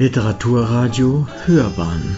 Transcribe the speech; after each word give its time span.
Literaturradio 0.00 1.26
Hörbahn 1.44 2.16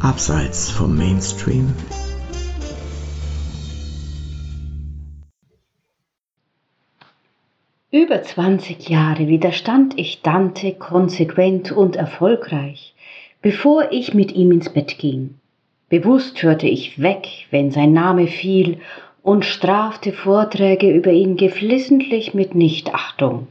Abseits 0.00 0.70
vom 0.70 0.96
Mainstream 0.96 1.74
Über 7.90 8.22
20 8.22 8.88
Jahre 8.88 9.28
widerstand 9.28 9.98
ich 9.98 10.22
Dante 10.22 10.72
konsequent 10.72 11.70
und 11.70 11.96
erfolgreich, 11.96 12.94
bevor 13.42 13.92
ich 13.92 14.14
mit 14.14 14.32
ihm 14.32 14.52
ins 14.52 14.70
Bett 14.70 14.96
ging. 14.98 15.34
Bewusst 15.90 16.42
hörte 16.42 16.66
ich 16.66 16.98
weg, 16.98 17.28
wenn 17.50 17.70
sein 17.70 17.92
Name 17.92 18.26
fiel, 18.26 18.78
und 19.22 19.44
strafte 19.44 20.14
Vorträge 20.14 20.90
über 20.90 21.12
ihn 21.12 21.36
geflissentlich 21.36 22.32
mit 22.32 22.54
Nichtachtung. 22.54 23.48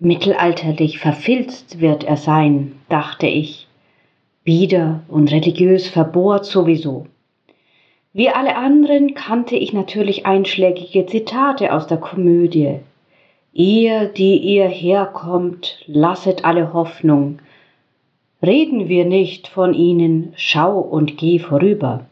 Mittelalterlich 0.00 0.98
verfilzt 0.98 1.80
wird 1.80 2.04
er 2.04 2.16
sein, 2.16 2.72
dachte 2.88 3.26
ich, 3.26 3.68
bieder 4.42 5.02
und 5.08 5.30
religiös 5.30 5.88
verbohrt 5.88 6.44
sowieso. 6.44 7.06
Wie 8.12 8.28
alle 8.28 8.56
anderen 8.56 9.14
kannte 9.14 9.56
ich 9.56 9.72
natürlich 9.72 10.26
einschlägige 10.26 11.06
Zitate 11.06 11.72
aus 11.72 11.86
der 11.86 11.98
Komödie. 11.98 12.80
Ihr, 13.52 14.06
die 14.06 14.36
ihr 14.38 14.66
herkommt, 14.66 15.82
lasset 15.86 16.44
alle 16.44 16.72
Hoffnung. 16.72 17.38
Reden 18.42 18.88
wir 18.88 19.04
nicht 19.04 19.48
von 19.48 19.74
ihnen, 19.74 20.32
schau 20.36 20.78
und 20.78 21.16
geh 21.16 21.38
vorüber. 21.38 22.06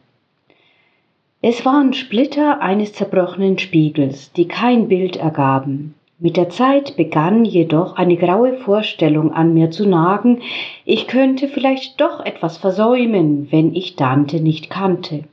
Es 1.41 1.65
waren 1.65 1.93
Splitter 1.93 2.61
eines 2.61 2.93
zerbrochenen 2.93 3.57
Spiegels, 3.57 4.31
die 4.31 4.47
kein 4.47 4.87
Bild 4.87 5.17
ergaben. 5.17 5.95
Mit 6.23 6.37
der 6.37 6.47
Zeit 6.47 6.95
begann 6.95 7.43
jedoch 7.43 7.97
eine 7.97 8.15
graue 8.15 8.53
Vorstellung 8.53 9.33
an 9.33 9.53
mir 9.53 9.71
zu 9.71 9.85
nagen, 9.85 10.41
ich 10.85 11.07
könnte 11.07 11.49
vielleicht 11.49 11.99
doch 11.99 12.25
etwas 12.25 12.55
versäumen, 12.55 13.51
wenn 13.51 13.75
ich 13.75 13.97
Dante 13.97 14.39
nicht 14.39 14.69
kannte. 14.69 15.25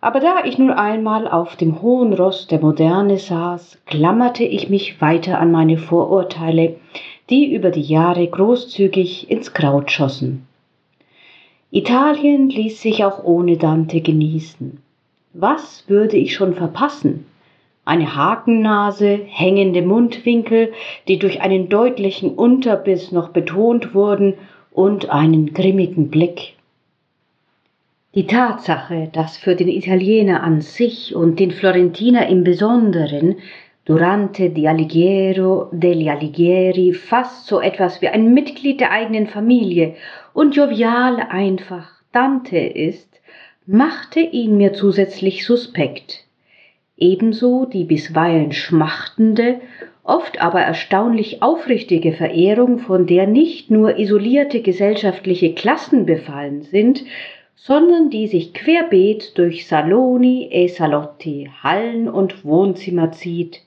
Aber 0.00 0.20
da 0.20 0.44
ich 0.44 0.56
nun 0.56 0.70
einmal 0.70 1.26
auf 1.26 1.56
dem 1.56 1.82
hohen 1.82 2.12
Ross 2.12 2.46
der 2.46 2.60
Moderne 2.60 3.18
saß, 3.18 3.82
klammerte 3.84 4.44
ich 4.44 4.68
mich 4.68 5.00
weiter 5.00 5.40
an 5.40 5.50
meine 5.50 5.78
Vorurteile, 5.78 6.76
die 7.28 7.52
über 7.52 7.72
die 7.72 7.82
Jahre 7.82 8.24
großzügig 8.24 9.32
ins 9.32 9.52
Kraut 9.52 9.90
schossen. 9.90 10.46
Italien 11.72 12.50
ließ 12.50 12.80
sich 12.80 13.04
auch 13.04 13.24
ohne 13.24 13.56
Dante 13.56 14.00
genießen. 14.00 14.80
Was 15.32 15.88
würde 15.88 16.18
ich 16.18 16.36
schon 16.36 16.54
verpassen? 16.54 17.26
Eine 17.84 18.14
Hakennase, 18.14 19.20
hängende 19.26 19.82
Mundwinkel, 19.82 20.72
die 21.08 21.18
durch 21.18 21.40
einen 21.40 21.68
deutlichen 21.68 22.34
Unterbiss 22.34 23.12
noch 23.12 23.30
betont 23.30 23.94
wurden, 23.94 24.34
und 24.70 25.10
einen 25.10 25.52
grimmigen 25.52 26.08
Blick. 26.08 26.54
Die 28.14 28.26
Tatsache, 28.26 29.10
dass 29.12 29.36
für 29.36 29.54
den 29.54 29.68
Italiener 29.68 30.42
an 30.42 30.62
sich 30.62 31.14
und 31.14 31.38
den 31.38 31.50
Florentiner 31.50 32.26
im 32.28 32.42
Besonderen 32.42 33.36
Durante 33.84 34.50
di 34.50 34.68
Alighiero 34.68 35.68
degli 35.72 36.08
Alighieri 36.08 36.92
fast 36.92 37.48
so 37.48 37.60
etwas 37.60 38.00
wie 38.00 38.06
ein 38.06 38.32
Mitglied 38.32 38.78
der 38.78 38.92
eigenen 38.92 39.26
Familie 39.26 39.96
und 40.32 40.54
jovial 40.54 41.16
einfach 41.28 41.90
Dante 42.12 42.58
ist, 42.58 43.20
machte 43.66 44.20
ihn 44.20 44.56
mir 44.56 44.72
zusätzlich 44.72 45.44
suspekt. 45.44 46.21
Ebenso 47.02 47.64
die 47.64 47.82
bisweilen 47.82 48.52
schmachtende, 48.52 49.60
oft 50.04 50.40
aber 50.40 50.60
erstaunlich 50.60 51.42
aufrichtige 51.42 52.12
Verehrung, 52.12 52.78
von 52.78 53.08
der 53.08 53.26
nicht 53.26 53.72
nur 53.72 53.98
isolierte 53.98 54.62
gesellschaftliche 54.62 55.52
Klassen 55.52 56.06
befallen 56.06 56.62
sind, 56.62 57.02
sondern 57.56 58.10
die 58.10 58.28
sich 58.28 58.54
querbeet 58.54 59.36
durch 59.36 59.66
Saloni 59.66 60.48
e 60.52 60.68
Salotti, 60.68 61.50
Hallen 61.64 62.08
und 62.08 62.44
Wohnzimmer 62.44 63.10
zieht. 63.10 63.62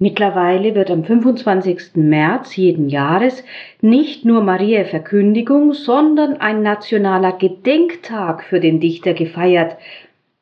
Mittlerweile 0.00 0.74
wird 0.74 0.90
am 0.90 1.04
25. 1.04 1.94
März 1.94 2.56
jeden 2.56 2.88
Jahres 2.88 3.44
nicht 3.80 4.24
nur 4.24 4.42
Mariä 4.42 4.84
Verkündigung, 4.84 5.74
sondern 5.74 6.38
ein 6.38 6.62
nationaler 6.62 7.34
Gedenktag 7.34 8.42
für 8.42 8.58
den 8.58 8.80
Dichter 8.80 9.14
gefeiert, 9.14 9.76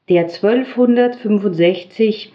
der 0.09 0.27
1265 0.27 2.33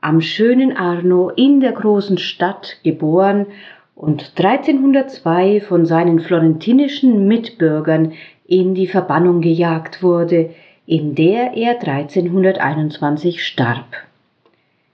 am 0.00 0.20
schönen 0.20 0.76
Arno 0.76 1.30
in 1.30 1.60
der 1.60 1.72
großen 1.72 2.18
Stadt 2.18 2.76
geboren 2.84 3.46
und 3.96 4.34
1302 4.36 5.60
von 5.60 5.84
seinen 5.84 6.20
florentinischen 6.20 7.26
Mitbürgern 7.26 8.12
in 8.46 8.76
die 8.76 8.86
Verbannung 8.86 9.40
gejagt 9.40 10.00
wurde, 10.02 10.50
in 10.86 11.16
der 11.16 11.56
er 11.56 11.80
1321 11.80 13.44
starb. 13.44 13.96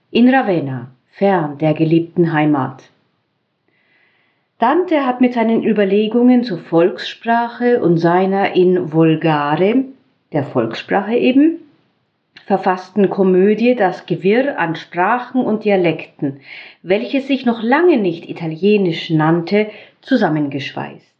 In 0.09 0.33
Ravenna, 0.33 0.87
fern 1.11 1.59
der 1.59 1.75
geliebten 1.75 2.33
Heimat. 2.33 2.89
Dante 4.57 5.05
hat 5.05 5.21
mit 5.21 5.33
seinen 5.33 5.63
Überlegungen 5.63 6.43
zur 6.43 6.57
Volkssprache 6.57 7.83
und 7.83 7.97
seiner 7.97 8.55
in 8.55 8.89
Volgare, 8.89 9.83
der 10.31 10.43
Volkssprache 10.43 11.15
eben, 11.15 11.59
verfassten 12.45 13.09
Komödie 13.09 13.75
das 13.75 14.05
Gewirr 14.05 14.59
an 14.59 14.75
Sprachen 14.75 15.43
und 15.43 15.65
Dialekten, 15.65 16.41
welches 16.83 17.25
sich 17.25 17.45
noch 17.45 17.63
lange 17.63 17.97
nicht 17.97 18.29
italienisch 18.29 19.09
nannte, 19.09 19.71
zusammengeschweißt. 20.01 21.15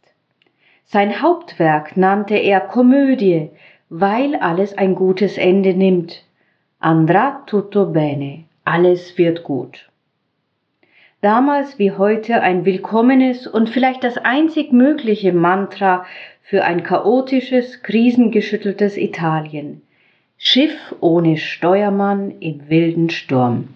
Sein 0.84 1.20
Hauptwerk 1.20 1.96
nannte 1.96 2.36
er 2.36 2.60
Komödie, 2.60 3.50
weil 3.88 4.36
alles 4.36 4.78
ein 4.78 4.94
gutes 4.94 5.36
Ende 5.36 5.74
nimmt. 5.74 6.22
Andrà 6.80 7.44
tutto 7.46 7.86
bene, 7.86 8.44
alles 8.64 9.18
wird 9.18 9.42
gut. 9.42 9.90
Damals 11.22 11.80
wie 11.80 11.90
heute 11.90 12.40
ein 12.40 12.64
willkommenes 12.64 13.48
und 13.48 13.68
vielleicht 13.68 14.04
das 14.04 14.16
einzig 14.16 14.70
mögliche 14.70 15.32
Mantra 15.32 16.06
für 16.42 16.62
ein 16.62 16.84
chaotisches, 16.84 17.82
krisengeschütteltes 17.82 18.96
Italien. 18.96 19.82
Schiff 20.38 20.94
ohne 21.00 21.38
Steuermann 21.38 22.34
im 22.40 22.68
wilden 22.68 23.08
Sturm. 23.08 23.68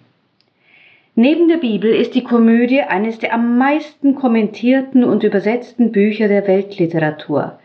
Neben 1.15 1.49
der 1.49 1.57
Bibel 1.57 1.91
ist 1.91 2.13
die 2.15 2.23
Komödie 2.23 2.81
eines 2.81 3.19
der 3.19 3.33
am 3.33 3.57
meisten 3.57 4.15
kommentierten 4.15 5.03
und 5.03 5.23
übersetzten 5.23 5.91
Bücher 5.91 6.27
der 6.27 6.47
Weltliteratur. 6.47 7.59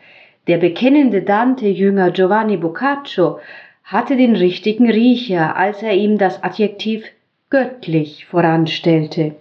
Der 0.47 0.59
bekennende 0.59 1.23
Dante-Jünger 1.23 2.11
Giovanni 2.11 2.57
Boccaccio 2.57 3.39
hatte 3.85 4.17
den 4.17 4.35
richtigen 4.35 4.91
Riecher, 4.91 5.57
als 5.57 5.83
er 5.83 5.95
ihm 5.95 6.19
das 6.19 6.43
Adjektiv 6.43 7.05
göttlich 7.51 8.27
voranstellte. 8.27 9.37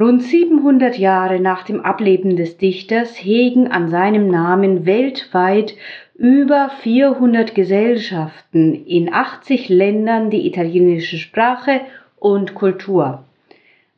Rund 0.00 0.22
700 0.22 0.96
Jahre 0.96 1.38
nach 1.38 1.64
dem 1.64 1.82
Ableben 1.82 2.36
des 2.36 2.56
Dichters 2.56 3.14
hegen 3.22 3.68
an 3.68 3.90
seinem 3.90 4.28
Namen 4.28 4.86
weltweit 4.86 5.74
über 6.16 6.70
400 6.80 7.54
Gesellschaften 7.54 8.86
in 8.86 9.12
80 9.12 9.68
Ländern 9.68 10.30
die 10.30 10.46
italienische 10.46 11.18
Sprache 11.18 11.82
und 12.18 12.54
Kultur. 12.54 13.24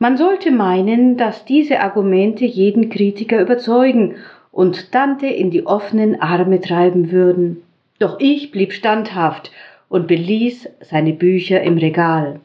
Man 0.01 0.17
sollte 0.17 0.51
meinen, 0.51 1.17
dass 1.17 1.45
diese 1.45 1.79
Argumente 1.79 2.45
jeden 2.45 2.91
Kritiker 2.91 3.41
überzeugen 3.41 4.17
und 4.51 4.97
Dante 4.97 5.29
in 5.29 5.53
die 5.53 5.65
offenen 5.65 6.21
Arme 6.21 6.61
treiben 6.61 7.13
würden. 7.13 7.63
Doch 8.01 8.19
ich 8.19 8.51
blieb 8.51 8.73
standhaft 8.73 9.53
und 9.89 10.09
beließ 10.09 10.69
seine 10.81 11.13
Bücher 11.13 11.63
im 11.63 11.79
Regal. 11.79 12.41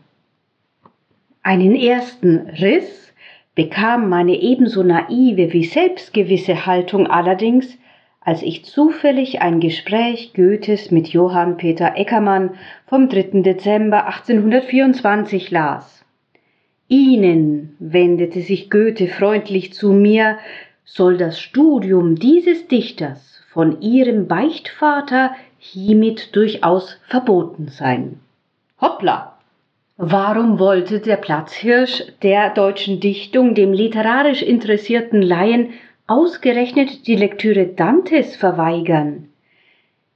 Einen 1.42 1.74
ersten 1.74 2.48
Riss 2.62 3.09
bekam 3.60 4.08
meine 4.08 4.40
ebenso 4.42 4.84
naive 4.84 5.52
wie 5.52 5.66
selbstgewisse 5.66 6.66
Haltung 6.66 7.08
allerdings, 7.08 7.78
als 8.22 8.42
ich 8.42 8.64
zufällig 8.64 9.42
ein 9.42 9.60
Gespräch 9.60 10.32
Goethes 10.34 10.92
mit 10.92 11.10
Johann 11.10 11.58
Peter 11.58 11.98
Eckermann 11.98 12.52
vom 12.88 13.10
3. 13.10 13.42
Dezember 13.42 14.06
1824 14.06 15.52
las. 15.52 16.06
Ihnen, 16.88 17.76
wendete 17.80 18.40
sich 18.40 18.70
Goethe 18.70 19.08
freundlich 19.10 19.74
zu 19.74 19.92
mir, 19.92 20.38
soll 20.86 21.18
das 21.18 21.42
Studium 21.42 22.16
dieses 22.16 22.70
Dichters 22.70 23.44
von 23.52 23.82
Ihrem 23.82 24.30
Beichtvater 24.30 25.36
hiermit 25.58 26.34
durchaus 26.34 26.98
verboten 27.10 27.68
sein. 27.68 28.22
Hoppla! 28.80 29.29
Warum 30.02 30.60
wollte 30.60 31.02
der 31.02 31.18
Platzhirsch 31.18 32.06
der 32.24 32.52
deutschen 32.52 33.02
Dichtung 33.02 33.54
dem 33.54 33.74
literarisch 33.74 34.42
interessierten 34.42 35.22
Laien 35.22 35.72
ausgerechnet 36.08 37.06
die 37.06 37.18
Lektüre 37.18 37.66
Dantes 37.66 38.38
verweigern? 38.38 39.28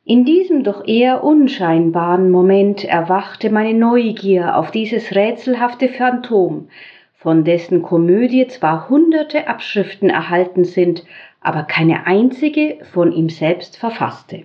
In 0.05 0.23
diesem 0.23 0.63
doch 0.63 0.87
eher 0.87 1.25
unscheinbaren 1.25 2.31
Moment 2.31 2.85
erwachte 2.85 3.49
meine 3.49 3.77
Neugier 3.77 4.55
auf 4.55 4.71
dieses 4.71 5.13
rätselhafte 5.15 5.89
Phantom, 5.89 6.69
von 7.17 7.43
dessen 7.43 7.81
Komödie 7.81 8.47
zwar 8.47 8.87
hunderte 8.87 9.49
Abschriften 9.49 10.09
erhalten 10.09 10.63
sind, 10.63 11.03
aber 11.41 11.63
keine 11.63 12.07
einzige 12.07 12.77
von 12.93 13.11
ihm 13.11 13.27
selbst 13.27 13.75
verfasste. 13.75 14.43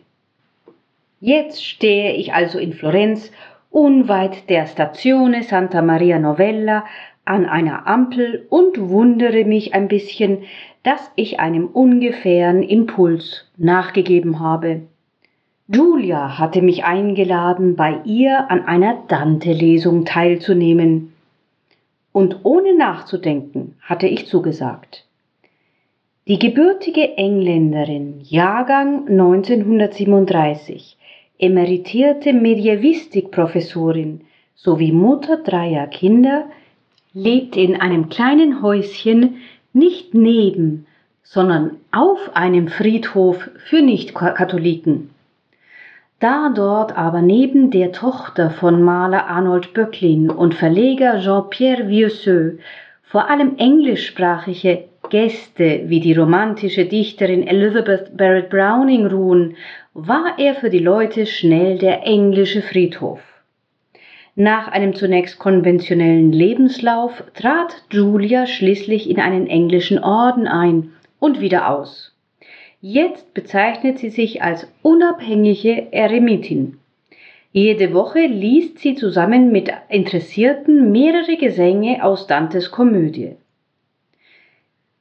Jetzt 1.21 1.65
stehe 1.65 2.15
ich 2.15 2.35
also 2.35 2.59
in 2.59 2.73
Florenz, 2.73 3.31
unweit 3.79 4.51
der 4.51 4.67
Stazione 4.67 5.45
Santa 5.45 5.83
Maria 5.83 6.19
Novella, 6.19 6.85
an 7.25 7.47
einer 7.47 7.87
Ampel 7.87 8.47
und 8.51 8.89
wundere 8.89 9.45
mich 9.45 9.75
ein 9.75 9.87
bisschen, 9.89 10.39
dass 10.83 11.13
ich 11.15 11.39
einem 11.41 11.67
ungefähren 11.67 12.63
Impuls 12.63 13.51
nachgegeben 13.57 14.41
habe. 14.41 14.83
Julia 15.69 16.39
hatte 16.39 16.63
mich 16.63 16.85
eingeladen, 16.85 17.77
bei 17.77 18.01
ihr 18.05 18.51
an 18.51 18.65
einer 18.65 19.05
Dante-Lesung 19.07 20.07
teilzunehmen. 20.07 21.13
Und 22.13 22.41
ohne 22.45 22.77
nachzudenken 22.77 23.77
hatte 23.83 24.07
ich 24.07 24.27
zugesagt. 24.27 25.05
Die 26.27 26.39
gebürtige 26.39 27.17
Engländerin, 27.17 28.21
Jahrgang 28.23 29.09
1937, 29.09 30.98
emeritierte 31.39 32.33
Medievistikprofessorin 32.33 34.23
sowie 34.55 34.93
Mutter 34.93 35.39
dreier 35.39 35.87
Kinder, 35.87 36.47
lebt 37.15 37.57
in 37.57 37.81
einem 37.81 38.09
kleinen 38.09 38.63
Häuschen 38.63 39.37
nicht 39.73 40.15
neben, 40.15 40.87
sondern 41.23 41.77
auf 41.93 42.35
einem 42.35 42.69
Friedhof 42.69 43.49
für 43.67 43.83
Nichtkatholiken. 43.83 45.11
Da 46.21 46.51
dort 46.55 46.97
aber 46.99 47.23
neben 47.23 47.71
der 47.71 47.93
Tochter 47.93 48.51
von 48.51 48.83
Maler 48.83 49.29
Arnold 49.29 49.73
Böcklin 49.73 50.31
und 50.31 50.55
Verleger 50.55 51.21
Jean-Pierre 51.21 51.89
Vieusseux 51.89 52.59
vor 53.05 53.31
allem 53.31 53.57
englischsprachige 53.57 54.85
Gäste 55.11 55.85
wie 55.87 56.01
die 56.01 56.15
romantische 56.15 56.87
Dichterin 56.87 57.47
Elizabeth 57.47 58.17
Barrett 58.17 58.51
Browning 58.51 59.07
ruhen, 59.07 59.57
war 60.07 60.39
er 60.39 60.55
für 60.55 60.71
die 60.71 60.79
Leute 60.79 61.27
schnell 61.27 61.79
der 61.79 62.07
englische 62.07 62.63
Friedhof. 62.63 63.21
Nach 64.37 64.69
einem 64.69 64.95
zunächst 64.95 65.41
konventionellen 65.41 66.31
Lebenslauf 66.31 67.25
trat 67.35 67.83
Julia 67.91 68.47
schließlich 68.47 69.11
in 69.11 69.19
einen 69.19 69.49
englischen 69.49 69.99
Orden 69.99 70.47
ein 70.47 70.93
und 71.19 71.41
wieder 71.41 71.69
aus. 71.69 72.15
Jetzt 72.81 73.35
bezeichnet 73.35 73.99
sie 73.99 74.11
sich 74.11 74.41
als 74.41 74.73
unabhängige 74.83 75.93
Eremitin. 75.93 76.79
Jede 77.51 77.93
Woche 77.93 78.21
liest 78.21 78.79
sie 78.79 78.95
zusammen 78.95 79.51
mit 79.51 79.73
Interessierten 79.89 80.93
mehrere 80.93 81.37
Gesänge 81.37 82.05
aus 82.05 82.29
Dantes 82.29 82.71
Komödie. 82.71 83.35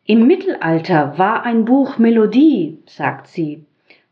Im 0.05 0.25
Mittelalter 0.25 1.19
war 1.19 1.43
ein 1.43 1.65
Buch 1.65 1.99
Melodie, 1.99 2.79
sagt 2.87 3.27
sie, 3.27 3.66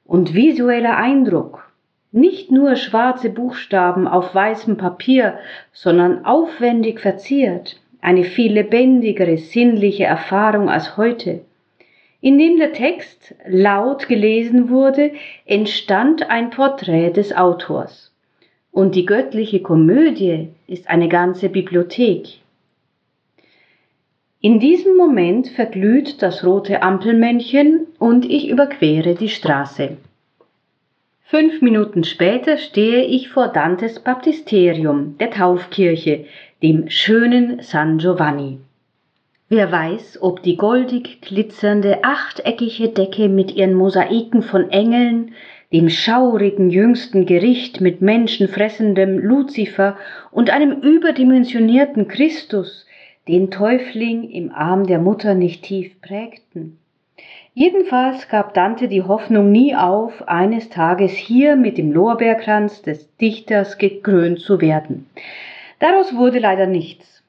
und 0.06 0.34
visueller 0.34 0.98
Eindruck. 0.98 1.72
Nicht 2.12 2.52
nur 2.52 2.76
schwarze 2.78 3.30
Buchstaben 3.30 4.08
auf 4.08 4.34
weißem 4.34 4.78
Papier, 4.78 5.40
sondern 5.74 6.24
aufwendig 6.24 7.02
verziert, 7.02 7.82
eine 8.02 8.24
viel 8.24 8.54
lebendigere 8.54 9.38
sinnliche 9.38 10.06
Erfahrung 10.06 10.70
als 10.70 10.96
heute. 10.96 11.42
Indem 12.22 12.58
der 12.58 12.72
Text 12.72 13.36
laut 13.48 14.08
gelesen 14.08 14.70
wurde, 14.70 15.12
entstand 15.46 16.30
ein 16.30 16.50
Porträt 16.52 17.12
des 17.12 17.36
Autors. 17.36 18.14
Und 18.72 18.96
die 18.96 19.06
göttliche 19.06 19.62
Komödie 19.62 20.50
ist 20.68 20.90
eine 20.90 21.08
ganze 21.08 21.50
Bibliothek. 21.50 22.40
In 24.46 24.60
diesem 24.60 24.96
Moment 24.96 25.48
verglüht 25.48 26.22
das 26.22 26.46
rote 26.46 26.84
Ampelmännchen 26.84 27.88
und 27.98 28.30
ich 28.30 28.48
überquere 28.48 29.16
die 29.16 29.30
Straße. 29.30 29.98
Fünf 31.24 31.64
Minuten 31.64 32.04
später 32.04 32.58
stehe 32.58 33.06
ich 33.06 33.30
vor 33.30 33.48
Dantes 33.48 34.02
Baptisterium, 34.02 35.18
der 35.18 35.32
Taufkirche, 35.32 36.26
dem 36.62 36.92
schönen 36.92 37.64
San 37.64 37.98
Giovanni. 37.98 38.60
Wer 39.50 39.72
weiß, 39.72 40.22
ob 40.22 40.44
die 40.44 40.58
goldig 40.58 41.22
glitzernde 41.22 42.04
achteckige 42.04 42.90
Decke 42.90 43.30
mit 43.30 43.56
ihren 43.56 43.74
Mosaiken 43.74 44.44
von 44.44 44.70
Engeln, 44.70 45.32
dem 45.74 45.90
schaurigen 45.90 46.70
jüngsten 46.70 47.26
Gericht 47.26 47.82
mit 47.82 48.04
menschenfressendem 48.04 49.18
Luzifer 49.18 49.98
und 50.30 50.52
einem 50.52 50.82
überdimensionierten 50.82 52.08
Christus 52.08 52.85
den 53.28 53.50
Täufling 53.50 54.30
im 54.30 54.52
Arm 54.52 54.86
der 54.86 55.00
Mutter 55.00 55.34
nicht 55.34 55.64
tief 55.64 56.00
prägten. 56.02 56.78
Jedenfalls 57.54 58.28
gab 58.28 58.54
Dante 58.54 58.88
die 58.88 59.02
Hoffnung 59.02 59.52
nie 59.52 59.76
auf, 59.76 60.28
eines 60.28 60.70
Tages 60.70 61.12
hier 61.12 61.56
mit 61.56 61.78
dem 61.78 61.92
Lorbeerkranz 61.92 62.82
des 62.82 63.16
Dichters 63.18 63.78
gekrönt 63.78 64.40
zu 64.42 64.60
werden. 64.60 65.08
Daraus 65.80 66.16
wurde 66.16 66.40
leider 66.40 66.68
nichts. 66.68 67.24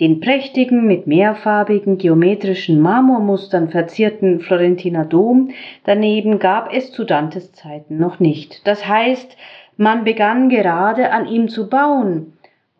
Den 0.00 0.20
prächtigen, 0.20 0.86
mit 0.86 1.06
mehrfarbigen 1.06 1.98
geometrischen 1.98 2.80
Marmormustern 2.80 3.68
verzierten 3.70 4.40
Florentiner 4.40 5.04
Dom 5.04 5.50
daneben 5.84 6.38
gab 6.38 6.72
es 6.72 6.92
zu 6.92 7.04
Dantes 7.04 7.52
Zeiten 7.52 7.98
noch 7.98 8.18
nicht. 8.18 8.66
Das 8.66 8.88
heißt, 8.88 9.36
man 9.76 10.04
begann 10.04 10.48
gerade 10.48 11.10
an 11.10 11.26
ihm 11.26 11.48
zu 11.48 11.68
bauen, 11.68 12.31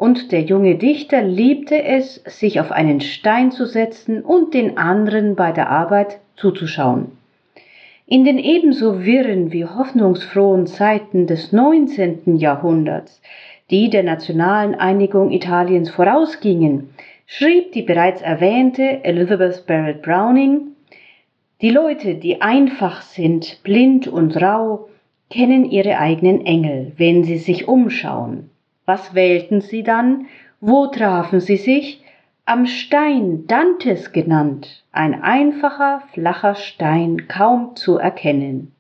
und 0.03 0.33
der 0.33 0.41
junge 0.41 0.75
Dichter 0.75 1.23
liebte 1.23 1.81
es, 1.81 2.17
sich 2.27 2.59
auf 2.59 2.73
einen 2.73 3.01
Stein 3.01 3.53
zu 3.53 3.67
setzen 3.67 4.21
und 4.21 4.53
den 4.53 4.77
anderen 4.77 5.37
bei 5.37 5.53
der 5.53 5.71
Arbeit 5.71 6.19
zuzuschauen. 6.35 7.13
In 8.09 8.25
den 8.25 8.41
ebenso 8.41 9.05
wirren 9.05 9.53
wie 9.53 9.65
hoffnungsfrohen 9.65 10.67
Zeiten 10.67 11.29
des 11.29 11.53
19. 11.53 12.37
Jahrhunderts, 12.37 13.23
die 13.71 13.91
der 13.91 14.03
nationalen 14.03 14.75
Einigung 14.75 15.31
Italiens 15.31 15.89
vorausgingen, 15.91 16.91
schrieb 17.27 17.71
die 17.71 17.83
bereits 17.83 18.23
erwähnte 18.23 19.05
Elizabeth 19.05 19.69
Barrett 19.69 20.03
Browning, 20.03 20.73
die 21.61 21.71
Leute, 21.71 22.17
die 22.17 22.43
einfach 22.43 23.03
sind, 23.03 23.61
blind 23.63 24.09
und 24.09 24.37
rau, 24.43 24.89
kennen 25.31 25.65
ihre 25.65 25.99
eigenen 25.99 26.45
Engel, 26.45 26.91
wenn 26.97 27.23
sie 27.23 27.39
sich 27.39 27.69
umschauen. 27.69 28.51
Was 28.85 29.15
wählten 29.15 29.61
sie 29.61 29.83
dann? 29.83 30.27
Wo 30.61 30.87
trafen 30.87 31.41
sie 31.41 31.57
sich? 31.57 32.03
Am 32.45 32.67
Stein 32.67 33.47
Dantes 33.47 34.13
genannt, 34.13 34.85
ein 34.91 35.23
einfacher, 35.23 36.03
flacher 36.13 36.57
Stein, 36.57 37.29
kaum 37.29 37.77
zu 37.77 37.99
erkennen. 37.99 38.73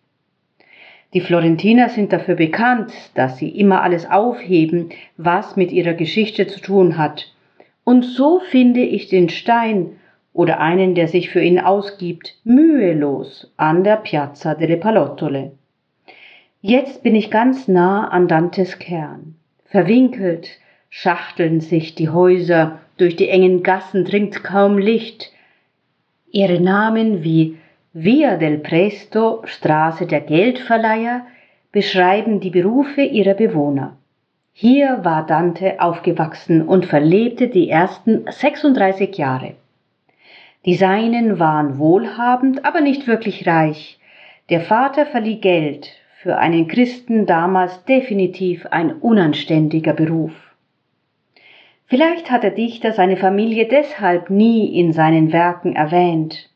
Die 1.15 1.21
Florentiner 1.21 1.89
sind 1.89 2.13
dafür 2.13 2.35
bekannt, 2.35 2.93
dass 3.15 3.39
sie 3.39 3.49
immer 3.49 3.83
alles 3.83 4.11
aufheben, 4.11 4.91
was 5.17 5.57
mit 5.57 5.71
ihrer 5.71 5.95
Geschichte 5.95 6.47
zu 6.47 6.61
tun 6.61 6.99
hat, 6.99 7.33
und 7.85 8.05
so 8.05 8.41
finde 8.41 8.81
ich 8.81 9.09
den 9.09 9.29
Stein 9.29 9.97
oder 10.33 10.61
einen, 10.61 10.95
der 10.95 11.09
sich 11.09 11.31
für 11.31 11.43
ihn 11.43 11.59
ausgibt, 11.59 12.37
mühelos 12.45 13.53
an 13.57 13.85
der 13.85 13.97
Piazza 13.97 14.55
delle 14.55 14.77
Palottole. 14.77 15.53
Jetzt 16.61 17.03
bin 17.03 17.15
ich 17.15 17.31
ganz 17.31 17.69
nah 17.69 18.09
an 18.09 18.29
Dantes 18.29 18.79
Kern. 18.79 19.37
Verwinkelt 19.73 20.51
schachteln 20.91 21.61
sich 21.61 21.95
die 21.95 22.11
Häuser, 22.11 22.81
durch 22.99 23.17
die 23.17 23.31
engen 23.31 23.63
Gassen 23.63 24.05
dringt 24.05 24.45
kaum 24.45 24.77
Licht. 24.77 25.33
Ihre 26.31 26.61
Namen 26.61 27.25
wie 27.25 27.57
Via 27.95 28.37
del 28.37 28.59
Presto, 28.59 29.41
Straße 29.47 30.07
der 30.07 30.21
Geldverleiher, 30.21 31.23
beschreiben 31.73 32.39
die 32.41 32.51
Berufe 32.51 33.01
ihrer 33.01 33.33
Bewohner. 33.33 33.97
Hier 34.53 35.01
war 35.05 35.25
Dante 35.25 35.81
aufgewachsen 35.81 36.61
und 36.69 36.85
verlebte 36.85 37.49
die 37.49 37.71
ersten 37.71 38.31
36 38.31 39.17
Jahre. 39.17 39.55
Die 40.67 40.75
Seinen 40.75 41.39
waren 41.39 41.79
wohlhabend, 41.79 42.67
aber 42.67 42.83
nicht 42.83 43.07
wirklich 43.07 43.47
reich. 43.47 43.99
Der 44.51 44.61
Vater 44.61 45.07
verlieh 45.07 45.41
Geld, 45.41 45.89
für 46.23 46.39
einen 46.39 46.69
Christen 46.69 47.27
damals 47.27 47.85
definitiv 47.85 48.65
ein 48.71 48.93
unanständiger 48.93 49.93
Beruf. 49.93 50.31
Vielleicht 51.87 52.31
hat 52.31 52.45
der 52.45 52.53
Dichter 52.53 52.93
seine 52.93 53.17
Familie 53.17 53.67
deshalb 53.67 54.31
nie 54.31 54.79
in 54.79 54.93
seinen 54.93 55.33
Werken 55.33 55.75
erwähnt. 55.75 56.49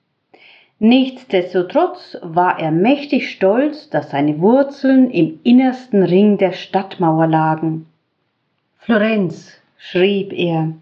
Nichtsdestotrotz 0.78 2.16
war 2.23 2.61
er 2.61 2.70
mächtig 2.70 3.28
stolz, 3.30 3.90
dass 3.90 4.11
seine 4.11 4.40
Wurzeln 4.40 5.11
im 5.11 5.40
innersten 5.42 6.04
Ring 6.04 6.38
der 6.38 6.52
Stadtmauer 6.52 7.26
lagen. 7.26 7.87
Florenz, 8.78 9.61
schrieb 9.78 10.32
er, 10.32 10.75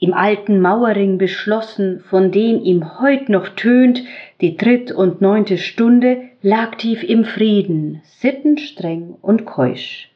im 0.00 0.14
alten 0.14 0.60
Mauerring 0.60 1.16
beschlossen, 1.16 2.00
von 2.00 2.32
dem 2.32 2.60
ihm 2.60 3.00
heut 3.00 3.28
noch 3.28 3.50
tönt, 3.50 4.02
die 4.40 4.56
dritt 4.56 4.90
und 4.90 5.20
neunte 5.20 5.58
Stunde, 5.58 6.25
lag 6.42 6.76
tief 6.76 7.02
im 7.02 7.24
Frieden, 7.24 8.02
sittenstreng 8.04 9.16
und 9.22 9.46
keusch. 9.46 10.10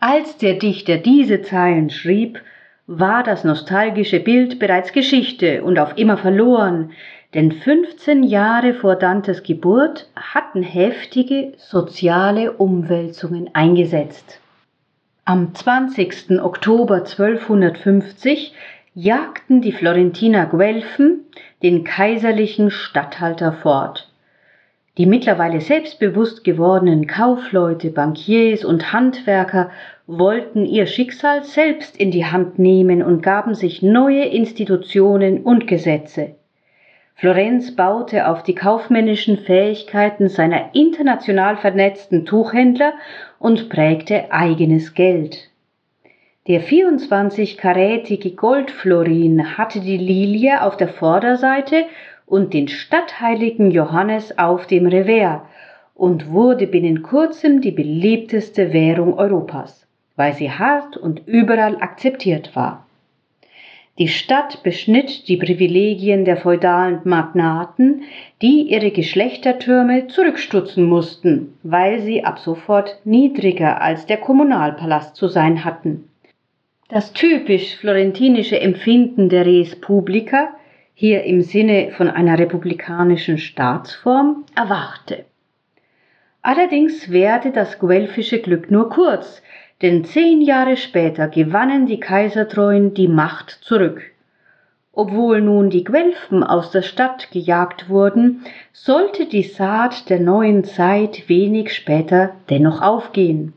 Als 0.00 0.36
der 0.38 0.54
Dichter 0.54 0.96
diese 0.96 1.42
Zeilen 1.42 1.90
schrieb, 1.90 2.40
war 2.86 3.22
das 3.22 3.44
nostalgische 3.44 4.20
Bild 4.20 4.58
bereits 4.58 4.92
Geschichte 4.92 5.62
und 5.62 5.78
auf 5.78 5.96
immer 5.98 6.16
verloren, 6.16 6.92
denn 7.34 7.52
15 7.52 8.22
Jahre 8.22 8.72
vor 8.74 8.96
Dantes 8.96 9.42
Geburt 9.42 10.08
hatten 10.16 10.62
heftige 10.62 11.52
soziale 11.58 12.52
Umwälzungen 12.52 13.50
eingesetzt. 13.54 14.40
Am 15.26 15.54
20. 15.54 16.40
Oktober 16.40 16.96
1250 16.96 18.54
jagten 18.94 19.60
die 19.60 19.72
Florentiner 19.72 20.46
Guelfen 20.46 21.26
den 21.62 21.84
kaiserlichen 21.84 22.70
Statthalter 22.70 23.52
fort. 23.52 24.07
Die 24.98 25.06
mittlerweile 25.06 25.60
selbstbewusst 25.60 26.42
gewordenen 26.42 27.06
Kaufleute, 27.06 27.90
Bankiers 27.90 28.64
und 28.64 28.92
Handwerker 28.92 29.70
wollten 30.08 30.66
ihr 30.66 30.86
Schicksal 30.86 31.44
selbst 31.44 31.96
in 31.96 32.10
die 32.10 32.26
Hand 32.26 32.58
nehmen 32.58 33.04
und 33.04 33.22
gaben 33.22 33.54
sich 33.54 33.80
neue 33.80 34.24
Institutionen 34.24 35.44
und 35.44 35.68
Gesetze. 35.68 36.34
Florenz 37.14 37.76
baute 37.76 38.26
auf 38.26 38.42
die 38.42 38.56
kaufmännischen 38.56 39.38
Fähigkeiten 39.38 40.28
seiner 40.28 40.74
international 40.74 41.56
vernetzten 41.56 42.26
Tuchhändler 42.26 42.92
und 43.38 43.68
prägte 43.68 44.32
eigenes 44.32 44.94
Geld. 44.94 45.48
Der 46.48 46.60
24-karätige 46.60 48.34
Goldflorin 48.34 49.58
hatte 49.58 49.80
die 49.80 49.98
Lilie 49.98 50.60
auf 50.62 50.76
der 50.76 50.88
Vorderseite 50.88 51.84
und 52.28 52.54
den 52.54 52.68
stadtheiligen 52.68 53.70
Johannes 53.70 54.38
auf 54.38 54.66
dem 54.66 54.86
Revers 54.86 55.40
und 55.94 56.30
wurde 56.30 56.66
binnen 56.66 57.02
kurzem 57.02 57.60
die 57.60 57.72
beliebteste 57.72 58.72
Währung 58.72 59.14
Europas, 59.18 59.86
weil 60.16 60.34
sie 60.34 60.50
hart 60.50 60.96
und 60.96 61.26
überall 61.26 61.76
akzeptiert 61.80 62.54
war. 62.54 62.86
Die 63.98 64.06
Stadt 64.06 64.62
beschnitt 64.62 65.26
die 65.26 65.36
Privilegien 65.36 66.24
der 66.24 66.36
feudalen 66.36 67.00
Magnaten, 67.02 68.02
die 68.40 68.70
ihre 68.70 68.92
Geschlechtertürme 68.92 70.06
zurückstutzen 70.06 70.84
mussten, 70.84 71.54
weil 71.64 71.98
sie 71.98 72.22
ab 72.22 72.38
sofort 72.38 73.00
niedriger 73.04 73.82
als 73.82 74.06
der 74.06 74.18
Kommunalpalast 74.18 75.16
zu 75.16 75.26
sein 75.26 75.64
hatten. 75.64 76.08
Das 76.88 77.12
typisch 77.12 77.76
florentinische 77.76 78.60
Empfinden 78.60 79.28
der 79.28 79.44
Res 79.44 79.74
Publica, 79.80 80.54
hier 81.00 81.22
im 81.22 81.42
Sinne 81.42 81.92
von 81.92 82.10
einer 82.10 82.40
republikanischen 82.40 83.38
Staatsform, 83.38 84.44
erwachte. 84.56 85.26
Allerdings 86.42 87.12
währte 87.12 87.52
das 87.52 87.78
guelfische 87.78 88.40
Glück 88.40 88.68
nur 88.72 88.90
kurz, 88.90 89.40
denn 89.80 90.04
zehn 90.04 90.40
Jahre 90.40 90.76
später 90.76 91.28
gewannen 91.28 91.86
die 91.86 92.00
Kaisertreuen 92.00 92.94
die 92.94 93.06
Macht 93.06 93.60
zurück. 93.62 94.02
Obwohl 94.92 95.40
nun 95.40 95.70
die 95.70 95.84
Guelfen 95.84 96.42
aus 96.42 96.72
der 96.72 96.82
Stadt 96.82 97.30
gejagt 97.30 97.88
wurden, 97.88 98.44
sollte 98.72 99.26
die 99.26 99.44
Saat 99.44 100.10
der 100.10 100.18
neuen 100.18 100.64
Zeit 100.64 101.28
wenig 101.28 101.72
später 101.74 102.34
dennoch 102.50 102.82
aufgehen. 102.82 103.52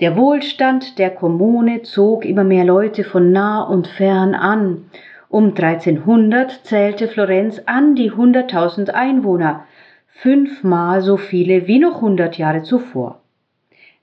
Der 0.00 0.14
Wohlstand 0.14 0.98
der 0.98 1.08
Kommune 1.08 1.80
zog 1.84 2.26
immer 2.26 2.44
mehr 2.44 2.66
Leute 2.66 3.02
von 3.02 3.32
nah 3.32 3.62
und 3.62 3.86
fern 3.86 4.34
an. 4.34 4.90
Um 5.30 5.50
1300 5.54 6.64
zählte 6.64 7.06
Florenz 7.06 7.62
an 7.64 7.94
die 7.94 8.10
100.000 8.10 8.90
Einwohner, 8.90 9.64
fünfmal 10.08 11.02
so 11.02 11.18
viele 11.18 11.68
wie 11.68 11.78
noch 11.78 11.96
100 11.96 12.36
Jahre 12.36 12.64
zuvor. 12.64 13.20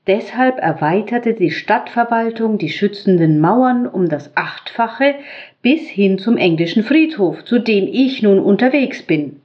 Deshalb 0.07 0.57
erweiterte 0.57 1.33
die 1.33 1.51
Stadtverwaltung 1.51 2.57
die 2.57 2.69
schützenden 2.69 3.41
Mauern 3.41 3.87
um 3.87 4.07
das 4.07 4.37
Achtfache 4.37 5.15
bis 5.61 5.81
hin 5.89 6.17
zum 6.17 6.37
englischen 6.37 6.81
Friedhof, 6.81 7.43
zu 7.43 7.59
dem 7.59 7.89
ich 7.91 8.23
nun 8.23 8.39
unterwegs 8.39 9.03
bin. 9.03 9.41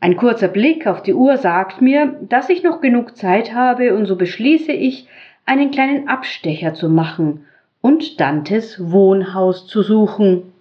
Ein 0.00 0.16
kurzer 0.16 0.48
Blick 0.48 0.86
auf 0.86 1.02
die 1.02 1.12
Uhr 1.12 1.36
sagt 1.36 1.82
mir, 1.82 2.16
dass 2.22 2.48
ich 2.48 2.62
noch 2.62 2.80
genug 2.80 3.14
Zeit 3.14 3.52
habe, 3.52 3.94
und 3.94 4.06
so 4.06 4.16
beschließe 4.16 4.72
ich, 4.72 5.06
einen 5.44 5.70
kleinen 5.70 6.08
Abstecher 6.08 6.72
zu 6.72 6.88
machen 6.88 7.44
und 7.82 8.20
Dantes 8.20 8.90
Wohnhaus 8.90 9.66
zu 9.66 9.82
suchen. 9.82 10.54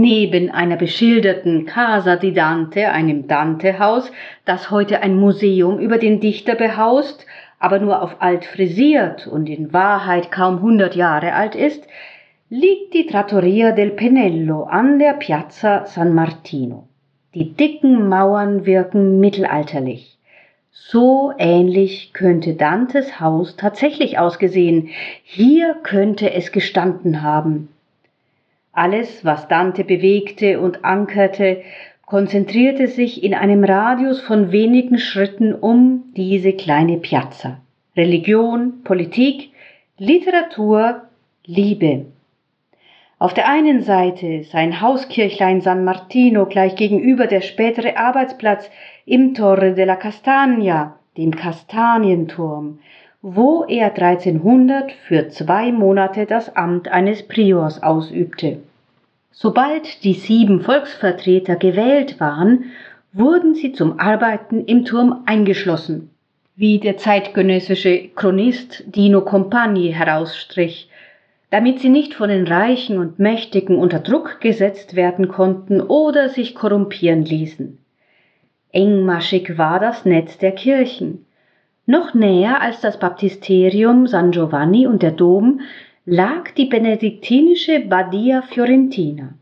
Neben 0.00 0.48
einer 0.48 0.76
beschilderten 0.76 1.66
Casa 1.66 2.14
di 2.14 2.32
Dante, 2.32 2.88
einem 2.90 3.26
Dante-Haus, 3.26 4.12
das 4.44 4.70
heute 4.70 5.02
ein 5.02 5.18
Museum 5.18 5.80
über 5.80 5.98
den 5.98 6.20
Dichter 6.20 6.54
behaust, 6.54 7.26
aber 7.58 7.80
nur 7.80 8.00
auf 8.00 8.22
alt 8.22 8.44
frisiert 8.44 9.26
und 9.26 9.48
in 9.48 9.72
Wahrheit 9.72 10.30
kaum 10.30 10.62
hundert 10.62 10.94
Jahre 10.94 11.32
alt 11.32 11.56
ist, 11.56 11.82
liegt 12.48 12.94
die 12.94 13.08
Trattoria 13.08 13.72
del 13.72 13.90
Penello 13.90 14.62
an 14.62 15.00
der 15.00 15.14
Piazza 15.14 15.84
San 15.86 16.14
Martino. 16.14 16.86
Die 17.34 17.54
dicken 17.54 18.08
Mauern 18.08 18.66
wirken 18.66 19.18
mittelalterlich. 19.18 20.16
So 20.70 21.32
ähnlich 21.38 22.12
könnte 22.12 22.54
Dantes 22.54 23.18
Haus 23.18 23.56
tatsächlich 23.56 24.16
ausgesehen. 24.16 24.90
Hier 25.24 25.74
könnte 25.82 26.32
es 26.32 26.52
gestanden 26.52 27.22
haben. 27.22 27.70
Alles, 28.78 29.24
was 29.24 29.48
Dante 29.48 29.82
bewegte 29.82 30.60
und 30.60 30.84
ankerte, 30.84 31.62
konzentrierte 32.06 32.86
sich 32.86 33.24
in 33.24 33.34
einem 33.34 33.64
Radius 33.64 34.20
von 34.20 34.52
wenigen 34.52 34.98
Schritten 34.98 35.52
um 35.52 36.04
diese 36.14 36.52
kleine 36.52 36.98
Piazza. 36.98 37.58
Religion, 37.96 38.84
Politik, 38.84 39.50
Literatur, 39.98 41.02
Liebe. 41.44 42.06
Auf 43.18 43.34
der 43.34 43.48
einen 43.48 43.82
Seite 43.82 44.44
sein 44.44 44.80
Hauskirchlein 44.80 45.60
San 45.60 45.82
Martino 45.82 46.46
gleich 46.46 46.76
gegenüber 46.76 47.26
der 47.26 47.40
spätere 47.40 47.96
Arbeitsplatz 47.96 48.70
im 49.04 49.34
Torre 49.34 49.74
della 49.74 49.96
Castagna, 49.96 51.00
dem 51.16 51.34
Kastanienturm, 51.34 52.78
wo 53.22 53.64
er 53.64 53.86
1300 53.86 54.92
für 54.92 55.30
zwei 55.30 55.72
Monate 55.72 56.26
das 56.26 56.54
Amt 56.54 56.86
eines 56.86 57.26
Priors 57.26 57.82
ausübte. 57.82 58.58
Sobald 59.40 60.02
die 60.02 60.14
sieben 60.14 60.62
Volksvertreter 60.62 61.54
gewählt 61.54 62.18
waren, 62.18 62.72
wurden 63.12 63.54
sie 63.54 63.70
zum 63.70 64.00
Arbeiten 64.00 64.64
im 64.64 64.84
Turm 64.84 65.22
eingeschlossen, 65.26 66.10
wie 66.56 66.80
der 66.80 66.96
zeitgenössische 66.96 68.08
Chronist 68.16 68.82
Dino 68.86 69.20
Compagni 69.20 69.92
herausstrich, 69.92 70.90
damit 71.50 71.78
sie 71.78 71.88
nicht 71.88 72.14
von 72.14 72.30
den 72.30 72.48
Reichen 72.48 72.98
und 72.98 73.20
Mächtigen 73.20 73.78
unter 73.78 74.00
Druck 74.00 74.40
gesetzt 74.40 74.96
werden 74.96 75.28
konnten 75.28 75.80
oder 75.80 76.30
sich 76.30 76.56
korrumpieren 76.56 77.24
ließen. 77.24 77.78
Engmaschig 78.72 79.56
war 79.56 79.78
das 79.78 80.04
Netz 80.04 80.38
der 80.38 80.50
Kirchen. 80.50 81.26
Noch 81.86 82.12
näher 82.12 82.60
als 82.60 82.80
das 82.80 82.98
Baptisterium 82.98 84.08
San 84.08 84.32
Giovanni 84.32 84.88
und 84.88 85.00
der 85.00 85.12
Dom 85.12 85.60
lag 86.10 86.52
die 86.52 86.64
benediktinische 86.64 87.80
Badia 87.80 88.40
Fiorentina. 88.40 89.34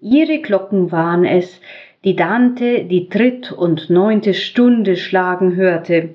Ihre 0.00 0.38
Glocken 0.38 0.92
waren 0.92 1.24
es, 1.24 1.60
die 2.04 2.14
Dante 2.14 2.84
die 2.84 3.08
dritt- 3.08 3.50
und 3.50 3.90
neunte 3.90 4.32
Stunde 4.32 4.94
schlagen 4.94 5.56
hörte. 5.56 6.10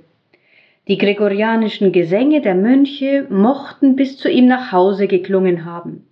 Die 0.88 0.98
gregorianischen 0.98 1.92
Gesänge 1.92 2.40
der 2.40 2.56
Mönche 2.56 3.28
mochten 3.30 3.98
bis 3.98 4.18
zu 4.18 4.30
ihm 4.30 4.48
nach 4.48 4.72
Hause 4.72 5.08
geklungen 5.08 5.66
haben. 5.66 6.08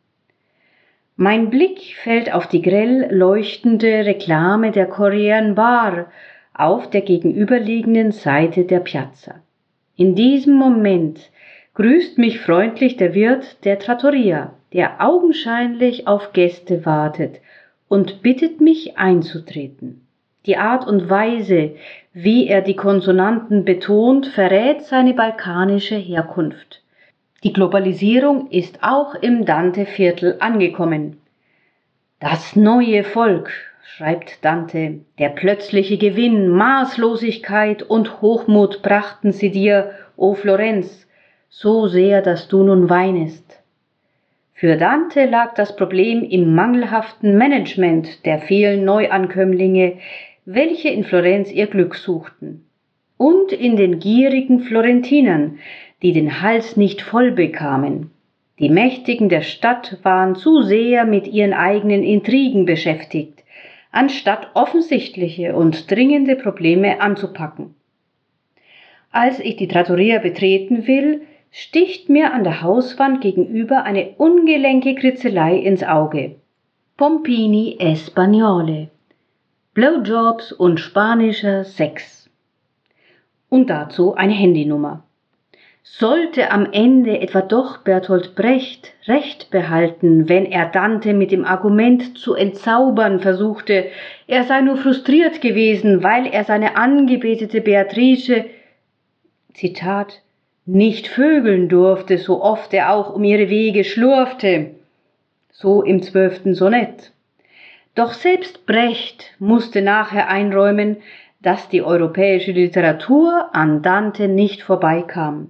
Mein 1.16 1.50
Blick 1.50 1.80
fällt 1.96 2.34
auf 2.34 2.48
die 2.48 2.62
grell 2.62 3.08
leuchtende 3.10 4.06
Reklame 4.06 4.72
der 4.72 4.88
Korean 4.88 5.56
Bar 5.56 6.12
auf 6.54 6.90
der 6.90 7.02
gegenüberliegenden 7.02 8.12
Seite 8.12 8.66
der 8.66 8.82
Piazza. 8.82 9.36
In 9.96 10.14
diesem 10.14 10.56
Moment 10.56 11.32
grüßt 11.78 12.18
mich 12.18 12.40
freundlich 12.40 12.98
der 12.98 13.14
Wirt 13.14 13.64
der 13.64 13.78
Trattoria, 13.78 14.52
der 14.74 15.00
augenscheinlich 15.00 16.08
auf 16.08 16.34
Gäste 16.34 16.88
wartet 16.88 17.40
und 17.88 18.24
bittet 18.24 18.62
mich 18.62 18.98
einzutreten. 18.98 20.02
Die 20.48 20.58
Art 20.58 20.88
und 20.88 21.08
Weise, 21.08 21.76
wie 22.14 22.48
er 22.48 22.62
die 22.62 22.76
Konsonanten 22.76 23.64
betont, 23.64 24.26
verrät 24.26 24.86
seine 24.86 25.14
balkanische 25.14 25.98
Herkunft. 25.98 26.82
Die 27.44 27.54
Globalisierung 27.54 28.50
ist 28.50 28.80
auch 28.82 29.14
im 29.14 29.46
Dante-Viertel 29.46 30.38
angekommen. 30.40 31.18
Das 32.20 32.56
neue 32.56 33.04
Volk, 33.04 33.52
schreibt 33.84 34.44
Dante, 34.44 35.02
der 35.20 35.30
plötzliche 35.30 36.00
Gewinn, 36.00 36.50
Maßlosigkeit 36.50 37.84
und 37.84 38.24
Hochmut 38.24 38.82
brachten 38.82 39.32
sie 39.32 39.52
dir, 39.52 39.92
o 40.16 40.34
Florenz, 40.34 41.07
so 41.50 41.88
sehr, 41.88 42.22
dass 42.22 42.48
du 42.48 42.64
nun 42.64 42.90
weinest. 42.90 43.64
Für 44.54 44.76
Dante 44.76 45.26
lag 45.26 45.54
das 45.54 45.76
Problem 45.76 46.24
im 46.24 46.56
mangelhaften 46.56 47.38
Management 47.38 48.26
der 48.26 48.40
vielen 48.40 48.86
Neuankömmlinge, 48.86 49.98
welche 50.46 50.90
in 50.90 51.04
Florenz 51.04 51.52
ihr 51.52 51.68
Glück 51.68 51.96
suchten, 51.96 52.66
und 53.18 53.52
in 53.52 53.76
den 53.76 54.00
gierigen 54.00 54.62
Florentinern, 54.62 55.60
die 56.02 56.12
den 56.12 56.42
Hals 56.42 56.78
nicht 56.78 57.02
voll 57.02 57.32
bekamen. 57.32 58.12
Die 58.60 58.70
Mächtigen 58.70 59.30
der 59.30 59.42
Stadt 59.42 60.00
waren 60.04 60.36
zu 60.36 60.64
sehr 60.64 61.06
mit 61.06 61.28
ihren 61.28 61.54
eigenen 61.54 62.02
Intrigen 62.02 62.66
beschäftigt, 62.66 63.44
anstatt 63.92 64.50
offensichtliche 64.56 65.56
und 65.56 65.90
dringende 65.92 66.36
Probleme 66.36 67.00
anzupacken. 67.00 67.76
Als 69.12 69.40
ich 69.40 69.56
die 69.56 69.68
Trattoria 69.68 70.20
betreten 70.20 70.88
will, 70.88 71.22
sticht 71.52 72.10
mir 72.10 72.34
an 72.34 72.44
der 72.44 72.62
Hauswand 72.62 73.22
gegenüber 73.22 73.84
eine 73.84 74.16
ungelenke 74.18 74.96
Kritzelei 74.96 75.58
ins 75.58 75.84
Auge. 75.84 76.36
Pompini 76.98 77.78
Espagnole. 77.80 78.90
Blowjobs 79.74 80.52
und 80.52 80.80
spanischer 80.80 81.64
Sex. 81.64 82.30
Und 83.50 83.70
dazu 83.70 84.16
eine 84.16 84.34
Handynummer. 84.34 85.04
Sollte 85.84 86.52
am 86.52 86.72
Ende 86.74 87.22
etwa 87.22 87.42
doch 87.42 87.78
Bertolt 87.78 88.36
Brecht 88.36 88.94
Recht 89.08 89.50
behalten, 89.52 90.28
wenn 90.28 90.46
er 90.46 90.66
Dante 90.66 91.14
mit 91.14 91.32
dem 91.32 91.46
Argument 91.46 92.18
zu 92.18 92.34
entzaubern 92.34 93.20
versuchte, 93.20 93.86
er 94.28 94.44
sei 94.44 94.62
nur 94.62 94.78
frustriert 94.78 95.40
gewesen, 95.42 96.04
weil 96.04 96.28
er 96.28 96.44
seine 96.44 96.76
angebetete 96.76 97.62
Beatrice, 97.62 98.46
Zitat, 99.54 100.22
nicht 100.68 101.08
vögeln 101.08 101.70
durfte, 101.70 102.18
so 102.18 102.44
oft 102.44 102.74
er 102.74 102.94
auch 102.94 103.14
um 103.14 103.24
ihre 103.24 103.50
Wege 103.50 103.86
schlurfte, 103.86 104.72
so 105.50 105.82
im 105.82 106.04
zwölften 106.04 106.54
Sonett. 106.54 107.14
Doch 107.96 108.14
selbst 108.14 108.66
Brecht 108.66 109.34
musste 109.40 109.82
nachher 109.82 110.30
einräumen, 110.30 110.98
dass 111.42 111.70
die 111.70 111.82
europäische 111.82 112.52
Literatur 112.52 113.50
an 113.54 113.82
Dante 113.82 114.28
nicht 114.28 114.62
vorbeikam. 114.62 115.50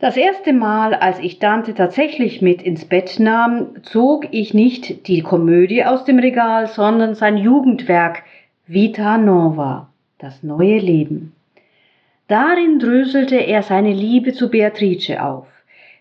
Das 0.00 0.16
erste 0.16 0.52
Mal, 0.52 0.92
als 0.92 1.20
ich 1.20 1.38
Dante 1.38 1.74
tatsächlich 1.74 2.42
mit 2.42 2.60
ins 2.60 2.84
Bett 2.84 3.20
nahm, 3.20 3.82
zog 3.84 4.26
ich 4.32 4.52
nicht 4.52 5.06
die 5.06 5.22
Komödie 5.22 5.84
aus 5.84 6.04
dem 6.04 6.18
Regal, 6.18 6.66
sondern 6.66 7.14
sein 7.14 7.36
Jugendwerk 7.36 8.24
Vita 8.66 9.16
Nova, 9.16 9.88
das 10.18 10.42
neue 10.42 10.78
Leben. 10.78 11.33
Darin 12.26 12.78
dröselte 12.78 13.36
er 13.36 13.62
seine 13.62 13.92
Liebe 13.92 14.32
zu 14.32 14.48
Beatrice 14.48 15.22
auf, 15.22 15.46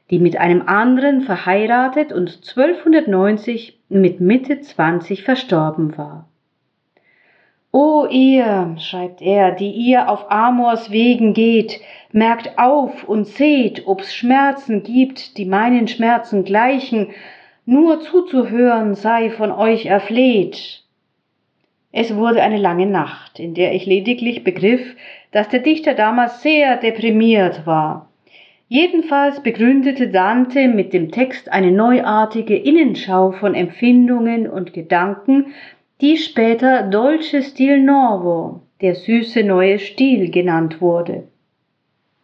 die 0.10 0.20
mit 0.20 0.38
einem 0.38 0.62
anderen 0.68 1.22
verheiratet 1.22 2.14
und 2.14 2.30
1290 2.30 3.80
mit 3.90 4.22
Mitte 4.22 4.62
20 4.62 5.24
verstorben 5.24 5.98
war. 5.98 6.30
O 7.74 8.06
ihr, 8.06 8.76
schreibt 8.78 9.22
er, 9.22 9.52
die 9.52 9.72
ihr 9.72 10.08
auf 10.08 10.32
Amors 10.32 10.92
Wegen 10.92 11.34
geht, 11.34 11.82
merkt 12.12 12.60
auf 12.60 13.04
und 13.04 13.26
seht, 13.26 13.88
ob's 13.88 14.14
Schmerzen 14.14 14.84
gibt, 14.84 15.38
die 15.38 15.46
meinen 15.46 15.88
Schmerzen 15.88 16.46
gleichen, 16.46 17.10
nur 17.66 18.00
zuzuhören 18.02 18.94
sei 18.94 19.32
von 19.32 19.52
euch 19.52 19.88
erfleht. 19.88 20.83
Es 21.96 22.16
wurde 22.16 22.42
eine 22.42 22.58
lange 22.58 22.88
Nacht, 22.88 23.40
in 23.40 23.54
der 23.54 23.76
ich 23.76 23.86
lediglich 23.86 24.44
begriff, 24.44 24.82
dass 25.32 25.48
der 25.50 25.60
Dichter 25.60 25.94
damals 25.94 26.42
sehr 26.42 26.78
deprimiert 26.78 27.68
war. 27.68 28.10
Jedenfalls 28.68 29.44
begründete 29.44 30.08
Dante 30.08 30.68
mit 30.68 30.92
dem 30.92 31.12
Text 31.12 31.52
eine 31.52 31.72
neuartige 31.72 32.56
Innenschau 32.58 33.34
von 33.34 33.54
Empfindungen 33.54 34.50
und 34.50 34.74
Gedanken, 34.74 35.54
die 36.02 36.18
später 36.18 36.82
Dolce 36.82 37.44
Stil 37.44 37.84
Novo, 37.84 38.62
der 38.82 38.96
süße 38.96 39.44
neue 39.44 39.78
Stil 39.78 40.32
genannt 40.32 40.82
wurde. 40.82 41.26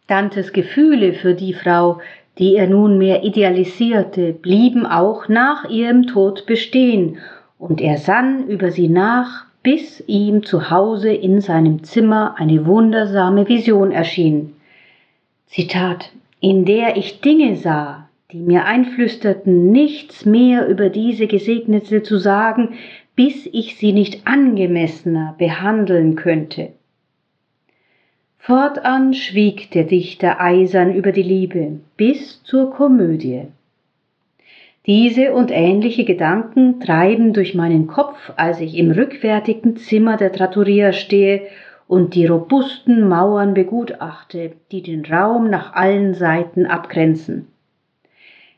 Dantes 0.08 0.52
Gefühle 0.52 1.12
für 1.12 1.34
die 1.34 1.54
Frau, 1.54 2.00
die 2.38 2.56
er 2.56 2.66
nunmehr 2.66 3.22
idealisierte, 3.22 4.32
blieben 4.32 4.84
auch 4.84 5.28
nach 5.28 5.70
ihrem 5.70 6.08
Tod 6.08 6.44
bestehen, 6.46 7.18
und 7.56 7.80
er 7.80 7.98
sann 7.98 8.48
über 8.48 8.72
sie 8.72 8.88
nach, 8.88 9.49
bis 9.62 10.02
ihm 10.06 10.42
zu 10.42 10.70
Hause 10.70 11.12
in 11.12 11.40
seinem 11.40 11.84
Zimmer 11.84 12.34
eine 12.38 12.66
wundersame 12.66 13.48
Vision 13.48 13.90
erschien. 13.90 14.54
Zitat, 15.46 16.12
in 16.40 16.64
der 16.64 16.96
ich 16.96 17.20
Dinge 17.20 17.56
sah, 17.56 18.08
die 18.32 18.38
mir 18.38 18.64
einflüsterten, 18.64 19.72
nichts 19.72 20.24
mehr 20.24 20.68
über 20.68 20.88
diese 20.88 21.26
Gesegnete 21.26 22.02
zu 22.02 22.16
sagen, 22.16 22.78
bis 23.16 23.46
ich 23.46 23.76
sie 23.76 23.92
nicht 23.92 24.26
angemessener 24.26 25.34
behandeln 25.36 26.16
könnte. 26.16 26.70
Fortan 28.38 29.12
schwieg 29.12 29.70
der 29.72 29.84
Dichter 29.84 30.40
eisern 30.40 30.94
über 30.94 31.12
die 31.12 31.22
Liebe 31.22 31.80
bis 31.98 32.42
zur 32.44 32.70
Komödie. 32.70 33.48
Diese 34.86 35.34
und 35.34 35.50
ähnliche 35.50 36.04
Gedanken 36.04 36.80
treiben 36.80 37.34
durch 37.34 37.54
meinen 37.54 37.86
Kopf, 37.86 38.32
als 38.36 38.60
ich 38.60 38.76
im 38.78 38.90
rückwärtigen 38.90 39.76
Zimmer 39.76 40.16
der 40.16 40.32
Trattoria 40.32 40.92
stehe 40.92 41.42
und 41.86 42.14
die 42.14 42.26
robusten 42.26 43.06
Mauern 43.06 43.52
begutachte, 43.52 44.52
die 44.72 44.82
den 44.82 45.04
Raum 45.04 45.50
nach 45.50 45.74
allen 45.74 46.14
Seiten 46.14 46.64
abgrenzen. 46.64 47.48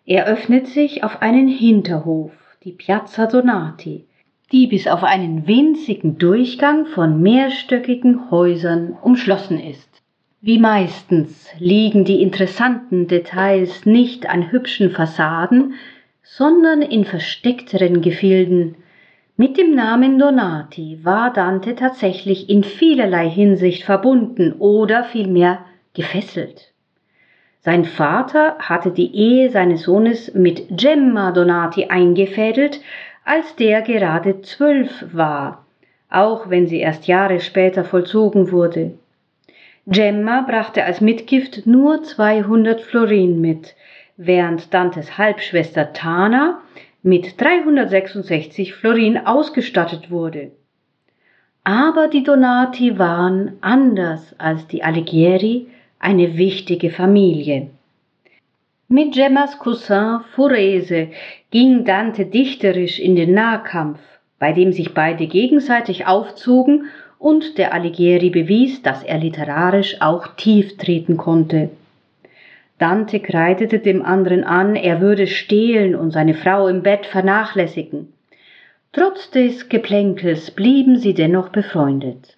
Er 0.04 0.26
öffnet 0.26 0.68
sich 0.68 1.02
auf 1.02 1.22
einen 1.22 1.48
Hinterhof, 1.48 2.32
die 2.62 2.72
Piazza 2.72 3.26
Donati, 3.26 4.04
die 4.52 4.66
bis 4.68 4.86
auf 4.86 5.02
einen 5.02 5.46
winzigen 5.48 6.18
Durchgang 6.18 6.86
von 6.86 7.20
mehrstöckigen 7.20 8.30
Häusern 8.30 8.96
umschlossen 9.02 9.58
ist. 9.58 9.88
Wie 10.40 10.58
meistens 10.58 11.48
liegen 11.58 12.04
die 12.04 12.20
interessanten 12.20 13.08
Details 13.08 13.86
nicht 13.86 14.28
an 14.28 14.52
hübschen 14.52 14.90
Fassaden, 14.90 15.74
sondern 16.22 16.82
in 16.82 17.04
versteckteren 17.04 18.00
Gefilden. 18.00 18.76
Mit 19.36 19.56
dem 19.56 19.74
Namen 19.74 20.18
Donati 20.18 21.00
war 21.02 21.32
Dante 21.32 21.74
tatsächlich 21.74 22.48
in 22.48 22.64
vielerlei 22.64 23.28
Hinsicht 23.28 23.84
verbunden 23.84 24.52
oder 24.58 25.04
vielmehr 25.04 25.64
gefesselt. 25.94 26.72
Sein 27.60 27.84
Vater 27.84 28.56
hatte 28.58 28.90
die 28.90 29.14
Ehe 29.14 29.50
seines 29.50 29.82
Sohnes 29.82 30.34
mit 30.34 30.64
Gemma 30.70 31.30
Donati 31.32 31.86
eingefädelt, 31.86 32.80
als 33.24 33.54
der 33.56 33.82
gerade 33.82 34.42
zwölf 34.42 35.04
war, 35.12 35.64
auch 36.10 36.50
wenn 36.50 36.66
sie 36.66 36.80
erst 36.80 37.06
Jahre 37.06 37.40
später 37.40 37.84
vollzogen 37.84 38.50
wurde. 38.50 38.94
Gemma 39.86 40.42
brachte 40.42 40.84
als 40.84 41.00
Mitgift 41.00 41.66
nur 41.66 42.02
200 42.02 42.80
Florin 42.80 43.40
mit, 43.40 43.74
während 44.26 44.72
Dantes 44.72 45.18
Halbschwester 45.18 45.92
Tana 45.92 46.60
mit 47.02 47.40
366 47.40 48.74
Florin 48.74 49.18
ausgestattet 49.18 50.10
wurde. 50.10 50.52
Aber 51.64 52.08
die 52.08 52.22
Donati 52.22 52.98
waren 52.98 53.52
anders 53.60 54.34
als 54.38 54.66
die 54.66 54.82
Alighieri 54.82 55.68
eine 55.98 56.36
wichtige 56.36 56.90
Familie. 56.90 57.68
Mit 58.88 59.14
Gemmas 59.14 59.58
Cousin 59.58 60.20
Forese 60.34 61.08
ging 61.50 61.84
Dante 61.84 62.26
dichterisch 62.26 62.98
in 62.98 63.16
den 63.16 63.32
Nahkampf, 63.32 64.00
bei 64.38 64.52
dem 64.52 64.72
sich 64.72 64.92
beide 64.92 65.26
gegenseitig 65.26 66.06
aufzogen 66.06 66.86
und 67.18 67.56
der 67.58 67.72
Alighieri 67.72 68.30
bewies, 68.30 68.82
dass 68.82 69.04
er 69.04 69.18
literarisch 69.18 70.00
auch 70.00 70.26
tief 70.36 70.76
treten 70.76 71.16
konnte. 71.16 71.70
Dante 72.82 73.20
kreidete 73.20 73.78
dem 73.78 74.04
anderen 74.04 74.42
an, 74.42 74.74
er 74.74 75.00
würde 75.00 75.28
stehlen 75.28 75.94
und 75.94 76.10
seine 76.10 76.34
Frau 76.34 76.66
im 76.66 76.82
Bett 76.82 77.06
vernachlässigen. 77.06 78.12
Trotz 78.90 79.30
des 79.30 79.68
Geplänkels 79.68 80.50
blieben 80.50 80.98
sie 80.98 81.14
dennoch 81.14 81.50
befreundet. 81.50 82.36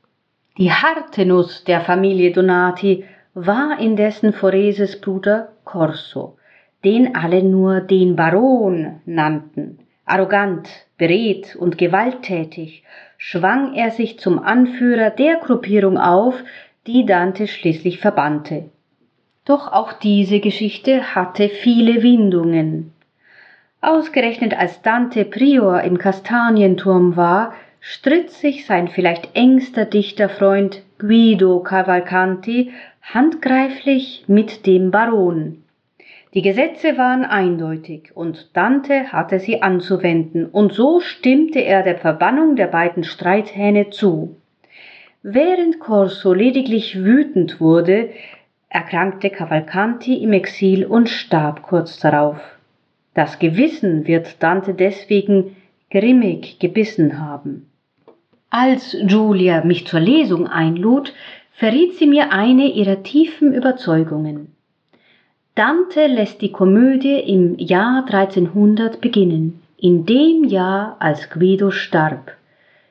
Die 0.59 0.70
harte 0.70 1.24
Nuss 1.24 1.64
der 1.64 1.80
Familie 1.80 2.30
Donati 2.30 3.04
war 3.33 3.80
indessen 3.80 4.35
Foreses 4.35 5.00
Bruder 5.00 5.48
Corso, 5.64 6.37
den 6.85 7.16
alle 7.16 7.42
nur 7.42 7.80
den 7.80 8.14
Baron 8.14 9.00
nannten. 9.07 9.78
Arrogant, 10.04 10.68
beredt 10.98 11.57
und 11.57 11.78
gewalttätig 11.78 12.85
schwang 13.16 13.72
er 13.72 13.90
sich 13.90 14.18
zum 14.18 14.38
Anführer 14.38 15.09
der 15.09 15.37
Gruppierung 15.37 15.96
auf, 15.96 16.35
die 16.87 17.07
Dante 17.07 17.46
schließlich 17.46 17.98
verbannte. 17.98 18.68
Doch 19.44 19.70
auch 19.70 19.92
diese 19.92 20.40
Geschichte 20.40 21.14
hatte 21.14 21.50
viele 21.50 22.02
Windungen. 22.02 22.92
Ausgerechnet 23.83 24.59
als 24.59 24.80
Dante 24.80 25.26
Prior 25.26 25.83
im 25.83 25.98
Kastanienturm 25.98 27.16
war, 27.16 27.52
stritt 27.80 28.30
sich 28.30 28.64
sein 28.64 28.88
vielleicht 28.88 29.37
engster 29.37 29.85
Dichterfreund 29.85 30.83
Guido 30.98 31.61
Cavalcanti 31.61 32.72
handgreiflich 33.02 34.24
mit 34.26 34.64
dem 34.66 34.90
Baron. 34.90 35.62
Die 36.33 36.40
Gesetze 36.40 36.96
waren 36.96 37.26
eindeutig 37.26 38.12
und 38.14 38.57
Dante 38.57 39.12
hatte 39.12 39.38
sie 39.38 39.61
anzuwenden, 39.61 40.46
und 40.46 40.72
so 40.72 41.00
stimmte 41.00 41.59
er 41.59 41.83
der 41.83 41.98
Verbannung 41.98 42.57
der 42.57 42.68
beiden 42.68 43.04
Streithähne 43.04 43.90
zu. 43.90 44.37
Während 45.22 45.78
Corso 45.78 46.33
lediglich 46.33 47.04
wütend 47.04 47.61
wurde, 47.61 48.09
erkrankte 48.74 49.30
Cavalcanti 49.30 50.16
im 50.16 50.32
Exil 50.32 50.84
und 50.84 51.08
starb 51.08 51.62
kurz 51.62 52.00
darauf. 52.00 52.37
Das 53.14 53.38
Gewissen 53.38 54.08
wird 54.08 54.42
Dante 54.42 54.74
deswegen 54.74 55.56
grimmig 55.92 56.58
gebissen 56.58 57.20
haben. 57.20 57.70
Als 58.50 58.96
Julia 59.00 59.64
mich 59.64 59.87
zur 59.87 60.00
Lesung 60.00 60.48
einlud, 60.48 61.14
verriet 61.52 61.94
sie 61.94 62.08
mir 62.08 62.32
eine 62.32 62.66
ihrer 62.66 63.04
tiefen 63.04 63.54
Überzeugungen. 63.54 64.56
Dante 65.54 66.08
lässt 66.08 66.42
die 66.42 66.50
Komödie 66.50 67.20
im 67.20 67.56
Jahr 67.58 68.04
1300 68.04 69.00
beginnen, 69.00 69.62
in 69.76 70.04
dem 70.04 70.42
Jahr, 70.42 70.96
als 70.98 71.30
Guido 71.30 71.70
starb. 71.70 72.32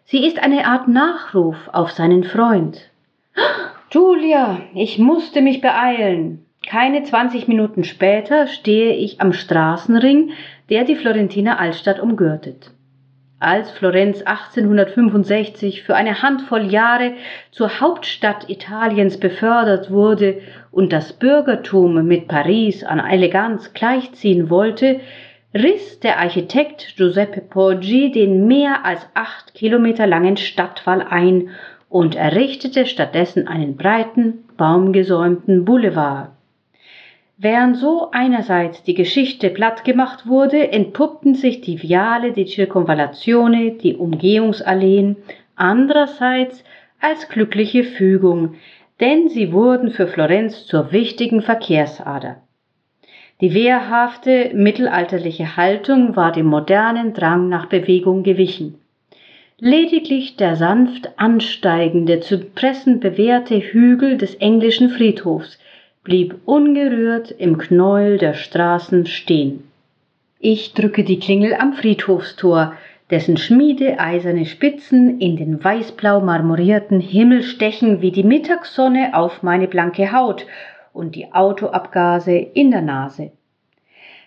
Sie 0.05 0.25
ist 0.25 0.39
eine 0.41 0.65
Art 0.65 0.87
Nachruf 0.87 1.57
auf 1.73 1.91
seinen 1.91 2.23
Freund. 2.23 2.89
Julia, 3.93 4.61
ich 4.73 4.97
musste 4.97 5.39
mich 5.43 5.61
beeilen. 5.61 6.47
Keine 6.67 7.03
20 7.03 7.47
Minuten 7.47 7.83
später 7.83 8.47
stehe 8.47 8.95
ich 8.95 9.21
am 9.21 9.33
Straßenring, 9.33 10.31
der 10.71 10.83
die 10.83 10.95
Florentiner 10.95 11.59
Altstadt 11.59 11.99
umgürtet. 11.99 12.71
Als 13.39 13.69
Florenz 13.69 14.23
1865 14.23 15.83
für 15.83 15.93
eine 15.93 16.23
Handvoll 16.23 16.71
Jahre 16.71 17.13
zur 17.51 17.81
Hauptstadt 17.81 18.49
Italiens 18.49 19.19
befördert 19.19 19.91
wurde 19.91 20.41
und 20.71 20.91
das 20.91 21.13
Bürgertum 21.13 22.03
mit 22.07 22.27
Paris 22.27 22.83
an 22.83 22.97
Eleganz 22.99 23.73
gleichziehen 23.75 24.49
wollte, 24.49 25.01
riss 25.53 25.99
der 25.99 26.19
Architekt 26.19 26.95
Giuseppe 26.97 27.41
Poggi 27.41 28.11
den 28.11 28.47
mehr 28.47 28.85
als 28.85 29.07
acht 29.13 29.53
Kilometer 29.53 30.07
langen 30.07 30.37
Stadtwall 30.37 31.05
ein 31.07 31.49
und 31.93 32.15
errichtete 32.15 32.87
stattdessen 32.87 33.47
einen 33.47 33.77
breiten, 33.77 34.45
baumgesäumten 34.57 35.63
Boulevard. 35.63 36.31
Während 37.37 37.77
so 37.77 38.09
einerseits 38.11 38.81
die 38.81 38.95
Geschichte 38.95 39.51
plattgemacht 39.51 40.25
wurde, 40.25 40.71
entpuppten 40.71 41.35
sich 41.35 41.61
die 41.61 41.83
Viale 41.83 42.31
di 42.31 42.47
Circonvallazione, 42.47 43.73
die 43.73 43.95
Umgehungsalleen, 43.95 45.17
andererseits 45.55 46.63
als 46.99 47.29
glückliche 47.29 47.83
Fügung, 47.83 48.55
denn 48.99 49.29
sie 49.29 49.53
wurden 49.53 49.91
für 49.91 50.07
Florenz 50.07 50.65
zur 50.65 50.91
wichtigen 50.91 51.43
Verkehrsader. 51.43 52.37
Die 53.39 53.53
wehrhafte 53.53 54.49
mittelalterliche 54.55 55.57
Haltung 55.57 56.15
war 56.15 56.31
dem 56.31 56.47
modernen 56.47 57.13
Drang 57.13 57.49
nach 57.49 57.67
Bewegung 57.67 58.23
gewichen. 58.23 58.79
Lediglich 59.59 60.35
der 60.35 60.55
sanft 60.55 61.17
ansteigende, 61.17 62.19
zu 62.19 62.39
pressen 62.39 62.99
bewährte 62.99 63.59
Hügel 63.59 64.17
des 64.17 64.35
englischen 64.35 64.89
Friedhofs 64.89 65.59
blieb 66.03 66.35
ungerührt 66.45 67.31
im 67.31 67.57
Knäuel 67.57 68.17
der 68.17 68.33
Straßen 68.33 69.05
stehen. 69.05 69.63
Ich 70.39 70.73
drücke 70.73 71.03
die 71.03 71.19
Klingel 71.19 71.53
am 71.53 71.73
Friedhofstor, 71.73 72.73
dessen 73.09 73.37
schmiedeeiserne 73.37 74.45
Spitzen 74.45 75.19
in 75.21 75.37
den 75.37 75.63
weißblau 75.63 76.19
marmorierten 76.19 76.99
Himmel 76.99 77.43
stechen 77.43 78.01
wie 78.01 78.11
die 78.11 78.23
Mittagssonne 78.23 79.11
auf 79.13 79.43
meine 79.43 79.67
blanke 79.67 80.11
Haut 80.11 80.45
und 80.91 81.15
die 81.15 81.31
Autoabgase 81.31 82.35
in 82.35 82.71
der 82.71 82.81
Nase. 82.81 83.31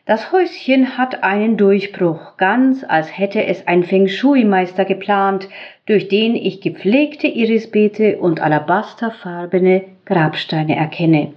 Das 0.06 0.30
Häuschen 0.30 0.96
hat 0.98 1.24
einen 1.24 1.56
Durchbruch, 1.56 2.36
ganz 2.36 2.84
als 2.84 3.18
hätte 3.18 3.44
es 3.44 3.66
ein 3.66 3.82
Feng 3.82 4.06
Shui-Meister 4.06 4.84
geplant, 4.84 5.48
durch 5.86 6.06
den 6.06 6.36
ich 6.36 6.60
gepflegte 6.60 7.26
Irisbeete 7.26 8.18
und 8.18 8.40
alabasterfarbene 8.40 9.82
Grabsteine 10.04 10.76
erkenne. 10.76 11.32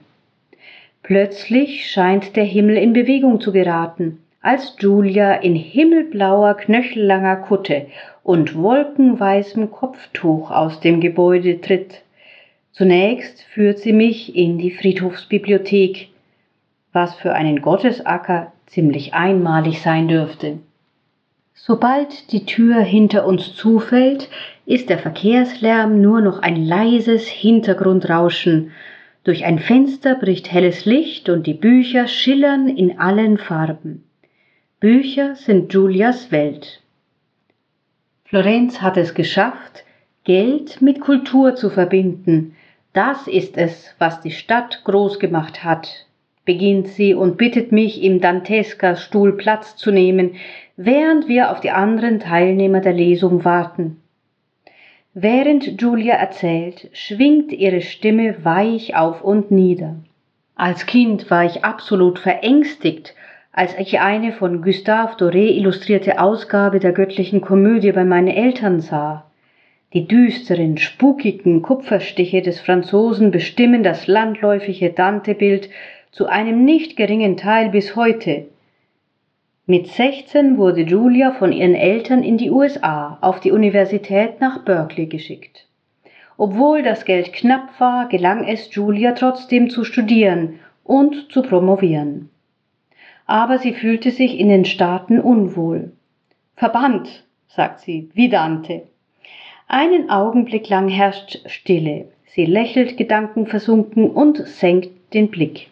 Plötzlich 1.02 1.90
scheint 1.90 2.36
der 2.36 2.44
Himmel 2.44 2.78
in 2.78 2.94
Bewegung 2.94 3.42
zu 3.42 3.52
geraten, 3.52 4.20
als 4.40 4.76
Julia 4.80 5.34
in 5.34 5.56
himmelblauer, 5.56 6.54
knöchellanger 6.54 7.38
Kutte 7.38 7.88
und 8.22 8.56
wolkenweißem 8.56 9.72
Kopftuch 9.72 10.52
aus 10.52 10.80
dem 10.80 11.02
Gebäude 11.02 11.60
tritt. 11.60 12.04
Zunächst 12.74 13.42
führt 13.46 13.80
sie 13.80 13.94
mich 13.94 14.36
in 14.36 14.60
die 14.60 14.70
Friedhofsbibliothek, 14.70 16.10
was 16.94 17.16
für 17.16 17.34
einen 17.34 17.64
Gottesacker 17.64 18.52
ziemlich 18.70 19.14
einmalig 19.14 19.82
sein 19.82 20.08
dürfte. 20.08 20.60
Sobald 21.54 22.32
die 22.32 22.46
Tür 22.46 22.80
hinter 22.80 23.26
uns 23.26 23.56
zufällt, 23.56 24.30
ist 24.66 24.90
der 24.90 24.98
Verkehrslärm 24.98 26.02
nur 26.02 26.22
noch 26.22 26.40
ein 26.40 26.56
leises 26.56 27.28
Hintergrundrauschen, 27.28 28.72
durch 29.24 29.44
ein 29.46 29.60
Fenster 29.60 30.16
bricht 30.16 30.52
helles 30.52 30.86
Licht 30.86 31.30
und 31.30 31.46
die 31.46 31.54
Bücher 31.54 32.08
schillern 32.08 32.70
in 32.70 33.00
allen 33.00 33.38
Farben. 33.38 34.06
Bücher 34.80 35.36
sind 35.36 35.74
Julias 35.74 36.32
Welt. 36.32 36.82
Florenz 38.24 38.82
hat 38.82 38.96
es 38.96 39.14
geschafft, 39.14 39.84
Geld 40.24 40.82
mit 40.82 41.02
Kultur 41.02 41.56
zu 41.56 41.70
verbinden. 41.70 42.56
Das 42.94 43.28
ist 43.28 43.58
es, 43.58 43.94
was 44.00 44.22
die 44.22 44.32
Stadt 44.32 44.84
groß 44.86 45.20
gemacht 45.20 45.64
hat, 45.64 46.06
beginnt 46.50 46.88
sie 46.88 47.14
und 47.14 47.38
bittet 47.38 47.72
mich, 47.72 48.02
im 48.02 48.22
Danteska-Stuhl 48.22 49.38
Platz 49.38 49.76
zu 49.76 49.92
nehmen, 49.92 50.32
während 50.78 51.28
wir 51.28 51.52
auf 51.52 51.60
die 51.60 51.70
anderen 51.70 52.20
Teilnehmer 52.20 52.80
der 52.80 52.94
Lesung 52.94 53.46
warten. 53.46 54.02
Während 55.14 55.80
Julia 55.80 56.16
erzählt, 56.16 56.90
schwingt 56.92 57.52
ihre 57.52 57.82
Stimme 57.82 58.44
weich 58.44 58.96
auf 58.96 59.24
und 59.24 59.52
nieder. 59.52 59.98
Als 60.56 60.88
Kind 60.88 61.30
war 61.30 61.46
ich 61.46 61.64
absolut 61.64 62.18
verängstigt, 62.18 63.14
als 63.52 63.78
ich 63.78 64.00
eine 64.00 64.32
von 64.32 64.64
Gustave 64.64 65.18
Doré 65.18 65.52
illustrierte 65.56 66.20
Ausgabe 66.20 66.80
der 66.80 66.94
göttlichen 66.94 67.42
Komödie 67.42 67.92
bei 67.92 68.06
meinen 68.06 68.28
Eltern 68.28 68.80
sah. 68.80 69.24
Die 69.94 70.08
düsteren, 70.08 70.80
spukigen 70.80 71.62
Kupferstiche 71.62 72.42
des 72.42 72.60
Franzosen 72.60 73.30
bestimmen 73.30 73.84
das 73.84 74.08
landläufige 74.08 74.90
Dante-Bild 74.90 75.70
zu 76.12 76.28
einem 76.28 76.66
nicht 76.66 76.98
geringen 76.98 77.38
Teil 77.38 77.70
bis 77.70 77.96
heute. 77.96 78.48
Mit 79.66 79.88
16 79.88 80.58
wurde 80.58 80.82
Julia 80.82 81.32
von 81.32 81.52
ihren 81.52 81.76
Eltern 81.76 82.24
in 82.24 82.38
die 82.38 82.50
USA 82.50 83.20
auf 83.22 83.40
die 83.40 83.52
Universität 83.52 84.42
nach 84.42 84.66
Berkeley 84.66 85.06
geschickt. 85.06 85.68
Obwohl 86.38 86.82
das 86.82 87.06
Geld 87.06 87.34
knapp 87.34 87.80
war, 87.80 88.08
gelang 88.08 88.46
es 88.46 88.74
Julia 88.74 89.12
trotzdem 89.12 89.70
zu 89.70 89.84
studieren 89.84 90.60
und 90.84 91.32
zu 91.32 91.44
promovieren. 91.44 92.30
Aber 93.28 93.60
sie 93.60 93.74
fühlte 93.74 94.10
sich 94.10 94.40
in 94.40 94.50
den 94.50 94.66
Staaten 94.66 95.20
unwohl. 95.20 95.92
Verbannt, 96.56 97.26
sagt 97.48 97.82
sie, 97.82 98.10
wie 98.14 98.30
Dante. 98.30 98.88
Einen 99.68 100.10
Augenblick 100.10 100.68
lang 100.68 100.90
herrscht 100.90 101.42
Stille. 101.46 102.08
Sie 102.26 102.46
lächelt 102.46 102.98
gedankenversunken 102.98 104.10
und 104.10 104.38
senkt 104.48 105.14
den 105.14 105.30
Blick. 105.30 105.68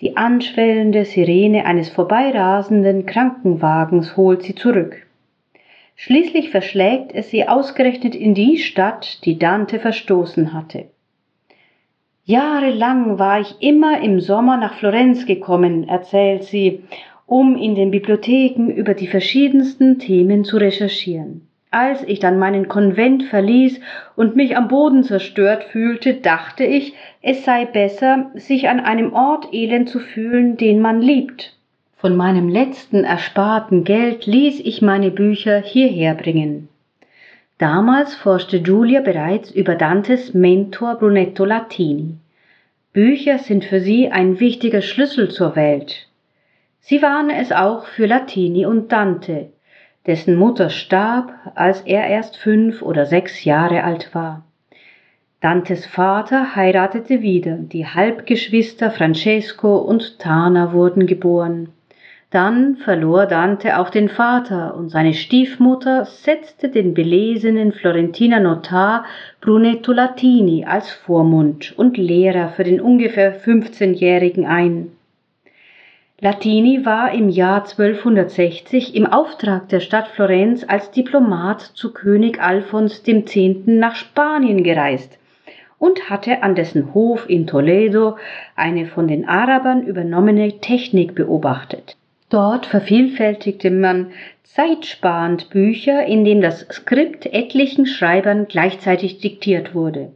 Die 0.00 0.16
anschwellende 0.16 1.04
Sirene 1.04 1.64
eines 1.64 1.88
vorbeirasenden 1.88 3.04
Krankenwagens 3.04 4.16
holt 4.16 4.42
sie 4.42 4.54
zurück. 4.54 5.04
Schließlich 5.96 6.50
verschlägt 6.50 7.12
es 7.12 7.30
sie 7.30 7.48
ausgerechnet 7.48 8.14
in 8.14 8.32
die 8.32 8.58
Stadt, 8.58 9.24
die 9.24 9.40
Dante 9.40 9.80
verstoßen 9.80 10.52
hatte. 10.52 10.84
Jahrelang 12.24 13.18
war 13.18 13.40
ich 13.40 13.56
immer 13.58 14.00
im 14.00 14.20
Sommer 14.20 14.56
nach 14.56 14.74
Florenz 14.74 15.26
gekommen, 15.26 15.88
erzählt 15.88 16.44
sie, 16.44 16.84
um 17.26 17.56
in 17.56 17.74
den 17.74 17.90
Bibliotheken 17.90 18.68
über 18.68 18.94
die 18.94 19.08
verschiedensten 19.08 19.98
Themen 19.98 20.44
zu 20.44 20.58
recherchieren. 20.58 21.47
Als 21.70 22.02
ich 22.04 22.18
dann 22.18 22.38
meinen 22.38 22.68
Konvent 22.68 23.24
verließ 23.24 23.80
und 24.16 24.36
mich 24.36 24.56
am 24.56 24.68
Boden 24.68 25.04
zerstört 25.04 25.64
fühlte, 25.64 26.14
dachte 26.14 26.64
ich, 26.64 26.94
es 27.20 27.44
sei 27.44 27.66
besser, 27.66 28.30
sich 28.34 28.68
an 28.70 28.80
einem 28.80 29.12
Ort 29.12 29.52
elend 29.52 29.90
zu 29.90 30.00
fühlen, 30.00 30.56
den 30.56 30.80
man 30.80 31.02
liebt. 31.02 31.54
Von 31.96 32.16
meinem 32.16 32.48
letzten 32.48 33.04
ersparten 33.04 33.84
Geld 33.84 34.24
ließ 34.24 34.60
ich 34.60 34.80
meine 34.80 35.10
Bücher 35.10 35.60
hierher 35.60 36.14
bringen. 36.14 36.68
Damals 37.58 38.14
forschte 38.14 38.62
Giulia 38.62 39.00
bereits 39.00 39.50
über 39.50 39.74
Dantes 39.74 40.32
Mentor 40.32 40.94
Brunetto 40.94 41.44
Latini. 41.44 42.14
Bücher 42.94 43.38
sind 43.38 43.64
für 43.64 43.80
sie 43.80 44.10
ein 44.10 44.40
wichtiger 44.40 44.80
Schlüssel 44.80 45.30
zur 45.30 45.54
Welt. 45.56 46.06
Sie 46.80 47.02
waren 47.02 47.30
es 47.30 47.52
auch 47.52 47.84
für 47.86 48.06
Latini 48.06 48.64
und 48.64 48.92
Dante, 48.92 49.50
dessen 50.06 50.36
Mutter 50.36 50.70
starb, 50.70 51.32
als 51.54 51.82
er 51.82 52.06
erst 52.06 52.36
fünf 52.36 52.82
oder 52.82 53.06
sechs 53.06 53.44
Jahre 53.44 53.84
alt 53.84 54.14
war. 54.14 54.44
Dantes 55.40 55.86
Vater 55.86 56.56
heiratete 56.56 57.22
wieder, 57.22 57.56
die 57.56 57.86
Halbgeschwister 57.86 58.90
Francesco 58.90 59.76
und 59.76 60.18
Tana 60.18 60.72
wurden 60.72 61.06
geboren. 61.06 61.68
Dann 62.30 62.76
verlor 62.76 63.24
Dante 63.24 63.78
auch 63.78 63.88
den 63.88 64.10
Vater 64.10 64.76
und 64.76 64.90
seine 64.90 65.14
Stiefmutter 65.14 66.04
setzte 66.04 66.68
den 66.68 66.92
belesenen 66.92 67.72
Florentiner 67.72 68.40
Notar 68.40 69.04
Brunetto 69.40 69.92
Latini 69.92 70.66
als 70.66 70.90
Vormund 70.90 71.72
und 71.78 71.96
Lehrer 71.96 72.50
für 72.50 72.64
den 72.64 72.82
ungefähr 72.82 73.40
15-Jährigen 73.40 74.44
ein. 74.44 74.90
Latini 76.20 76.84
war 76.84 77.12
im 77.12 77.28
Jahr 77.28 77.62
1260 77.62 78.96
im 78.96 79.06
Auftrag 79.06 79.68
der 79.68 79.78
Stadt 79.78 80.08
Florenz 80.08 80.64
als 80.66 80.90
Diplomat 80.90 81.60
zu 81.60 81.92
König 81.92 82.42
Alfons 82.42 83.06
X. 83.06 83.36
nach 83.66 83.94
Spanien 83.94 84.64
gereist 84.64 85.16
und 85.78 86.10
hatte 86.10 86.42
an 86.42 86.56
dessen 86.56 86.92
Hof 86.92 87.30
in 87.30 87.46
Toledo 87.46 88.16
eine 88.56 88.86
von 88.86 89.06
den 89.06 89.28
Arabern 89.28 89.84
übernommene 89.84 90.58
Technik 90.58 91.14
beobachtet. 91.14 91.96
Dort 92.30 92.66
vervielfältigte 92.66 93.70
man 93.70 94.08
zeitsparend 94.42 95.50
Bücher, 95.50 96.04
in 96.04 96.24
denen 96.24 96.42
das 96.42 96.66
Skript 96.72 97.26
etlichen 97.26 97.86
Schreibern 97.86 98.48
gleichzeitig 98.48 99.20
diktiert 99.20 99.72
wurde. 99.72 100.10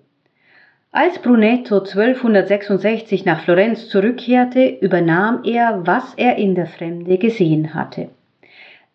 Als 0.94 1.20
Brunetto 1.20 1.78
1266 1.78 3.24
nach 3.24 3.40
Florenz 3.44 3.88
zurückkehrte, 3.88 4.76
übernahm 4.82 5.40
er, 5.42 5.86
was 5.86 6.12
er 6.16 6.36
in 6.36 6.54
der 6.54 6.66
Fremde 6.66 7.16
gesehen 7.16 7.72
hatte. 7.72 8.10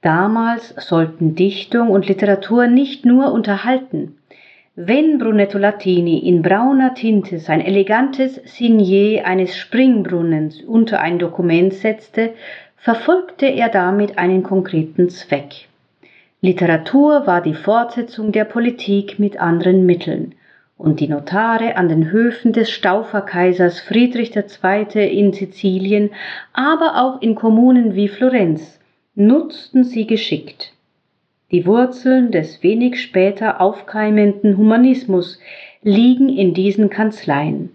Damals 0.04 0.76
sollten 0.78 1.34
Dichtung 1.34 1.90
und 1.90 2.08
Literatur 2.08 2.68
nicht 2.68 3.04
nur 3.04 3.32
unterhalten. 3.32 4.16
Wenn 4.76 5.18
Brunetto 5.18 5.58
Latini 5.58 6.20
in 6.20 6.44
brauner 6.44 6.94
Tinte 6.94 7.40
sein 7.40 7.62
elegantes 7.62 8.36
Signet 8.46 9.26
eines 9.26 9.58
Springbrunnens 9.58 10.62
unter 10.62 11.00
ein 11.02 11.18
Dokument 11.18 11.74
setzte, 11.74 12.36
verfolgte 12.76 13.48
er 13.48 13.70
damit 13.70 14.20
einen 14.20 14.44
konkreten 14.44 15.10
Zweck. 15.10 15.68
Literatur 16.42 17.26
war 17.26 17.42
die 17.42 17.56
Fortsetzung 17.56 18.32
der 18.32 18.46
Politik 18.46 19.18
mit 19.18 19.42
anderen 19.42 19.88
Mitteln, 19.88 20.36
und 20.78 21.00
die 21.00 21.08
Notare 21.08 21.76
an 21.76 21.90
den 21.90 22.12
Höfen 22.12 22.54
des 22.54 22.70
Stauferkaisers 22.70 23.80
Friedrich 23.80 24.36
II. 24.36 24.86
in 25.08 25.34
Sizilien, 25.34 26.12
aber 26.54 27.02
auch 27.02 27.22
in 27.22 27.36
Kommunen 27.36 27.96
wie 27.96 28.08
Florenz, 28.08 28.80
nutzten 29.16 29.84
sie 29.84 30.06
geschickt. 30.06 30.74
Die 31.52 31.66
Wurzeln 31.66 32.32
des 32.32 32.62
wenig 32.62 33.02
später 33.02 33.62
aufkeimenden 33.62 34.58
Humanismus 34.58 35.40
liegen 35.82 36.30
in 36.30 36.54
diesen 36.54 36.90
Kanzleien. 36.90 37.72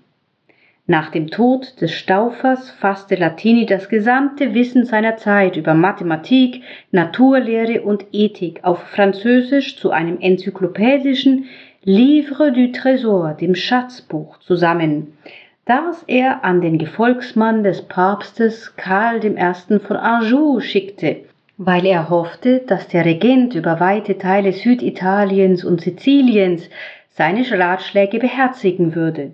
Nach 0.87 1.11
dem 1.11 1.29
Tod 1.29 1.81
des 1.81 1.93
Staufers 1.93 2.71
fasste 2.71 3.15
Latini 3.15 3.67
das 3.67 3.89
gesamte 3.89 4.53
Wissen 4.53 4.85
seiner 4.85 5.17
Zeit 5.17 5.57
über 5.57 5.75
Mathematik, 5.75 6.63
Naturlehre 6.91 7.83
und 7.83 8.05
Ethik 8.13 8.63
auf 8.63 8.83
Französisch 8.83 9.79
zu 9.79 9.91
einem 9.91 10.21
enzyklopädischen 10.21 11.47
Livre 11.85 12.53
du 12.53 12.71
Trésor, 12.71 13.35
dem 13.35 13.57
Schatzbuch, 13.57 14.39
zusammen, 14.39 15.19
das 15.65 16.05
er 16.07 16.45
an 16.45 16.61
den 16.61 16.79
Gefolgsmann 16.79 17.65
des 17.65 17.83
Papstes 17.83 18.77
Karl 18.77 19.25
I. 19.25 19.79
von 19.81 19.97
Anjou 19.97 20.61
schickte, 20.61 21.25
weil 21.57 21.85
er 21.85 22.09
hoffte, 22.09 22.61
dass 22.61 22.87
der 22.87 23.05
Regent 23.05 23.57
über 23.57 23.81
weite 23.81 24.17
Teile 24.17 24.53
Süditaliens 24.53 25.65
und 25.65 25.81
Siziliens 25.81 26.71
seine 27.11 27.45
Ratschläge 27.51 28.21
beherzigen 28.21 28.95
würde. 28.95 29.33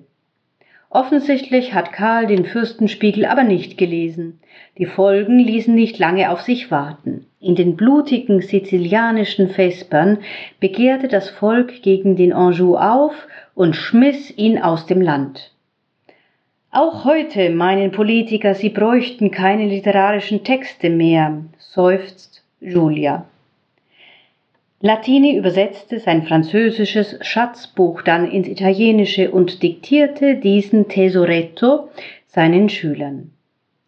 Offensichtlich 0.91 1.75
hat 1.75 1.93
Karl 1.93 2.27
den 2.27 2.47
Fürstenspiegel 2.47 3.27
aber 3.27 3.45
nicht 3.45 3.77
gelesen. 3.77 4.41
Die 4.79 4.87
Folgen 4.87 5.39
ließen 5.39 5.75
nicht 5.75 5.99
lange 5.99 6.31
auf 6.31 6.41
sich 6.41 6.71
warten. 6.71 7.27
In 7.41 7.55
den 7.55 7.77
blutigen 7.77 8.41
sizilianischen 8.41 9.51
Vespern 9.51 10.19
begehrte 10.61 11.09
das 11.09 11.29
Volk 11.29 11.83
gegen 11.83 12.17
den 12.17 12.33
Anjou 12.33 12.77
auf 12.77 13.13
und 13.55 13.77
schmiss 13.77 14.37
ihn 14.39 14.59
aus 14.59 14.87
dem 14.87 15.03
Land. 15.03 15.53
Auch 16.71 17.05
heute 17.05 17.51
meinen 17.51 17.93
Politiker, 17.93 18.55
sie 18.55 18.71
bräuchten 18.71 19.31
keine 19.31 19.67
literarischen 19.67 20.43
Texte 20.43 20.91
mehr, 20.91 21.45
seufzt 21.59 22.43
Julia. 22.61 23.27
Latini 24.81 25.37
übersetzte 25.37 25.99
sein 25.99 26.23
französisches 26.23 27.19
Schatzbuch 27.23 28.03
dann 28.03 28.31
ins 28.31 28.47
Italienische 28.47 29.33
und 29.33 29.63
diktierte 29.65 30.37
diesen 30.37 30.89
Tesoretto 30.89 31.89
seinen 32.29 32.69
Schülern. 32.69 33.33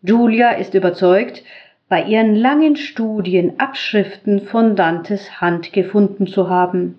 Giulia 0.02 0.50
ist 0.52 0.74
überzeugt, 0.74 1.44
bei 1.88 2.02
ihren 2.04 2.34
langen 2.34 2.74
Studien 2.74 3.60
Abschriften 3.60 4.40
von 4.40 4.74
Dantes 4.74 5.40
Hand 5.40 5.72
gefunden 5.72 6.26
zu 6.26 6.48
haben. 6.48 6.98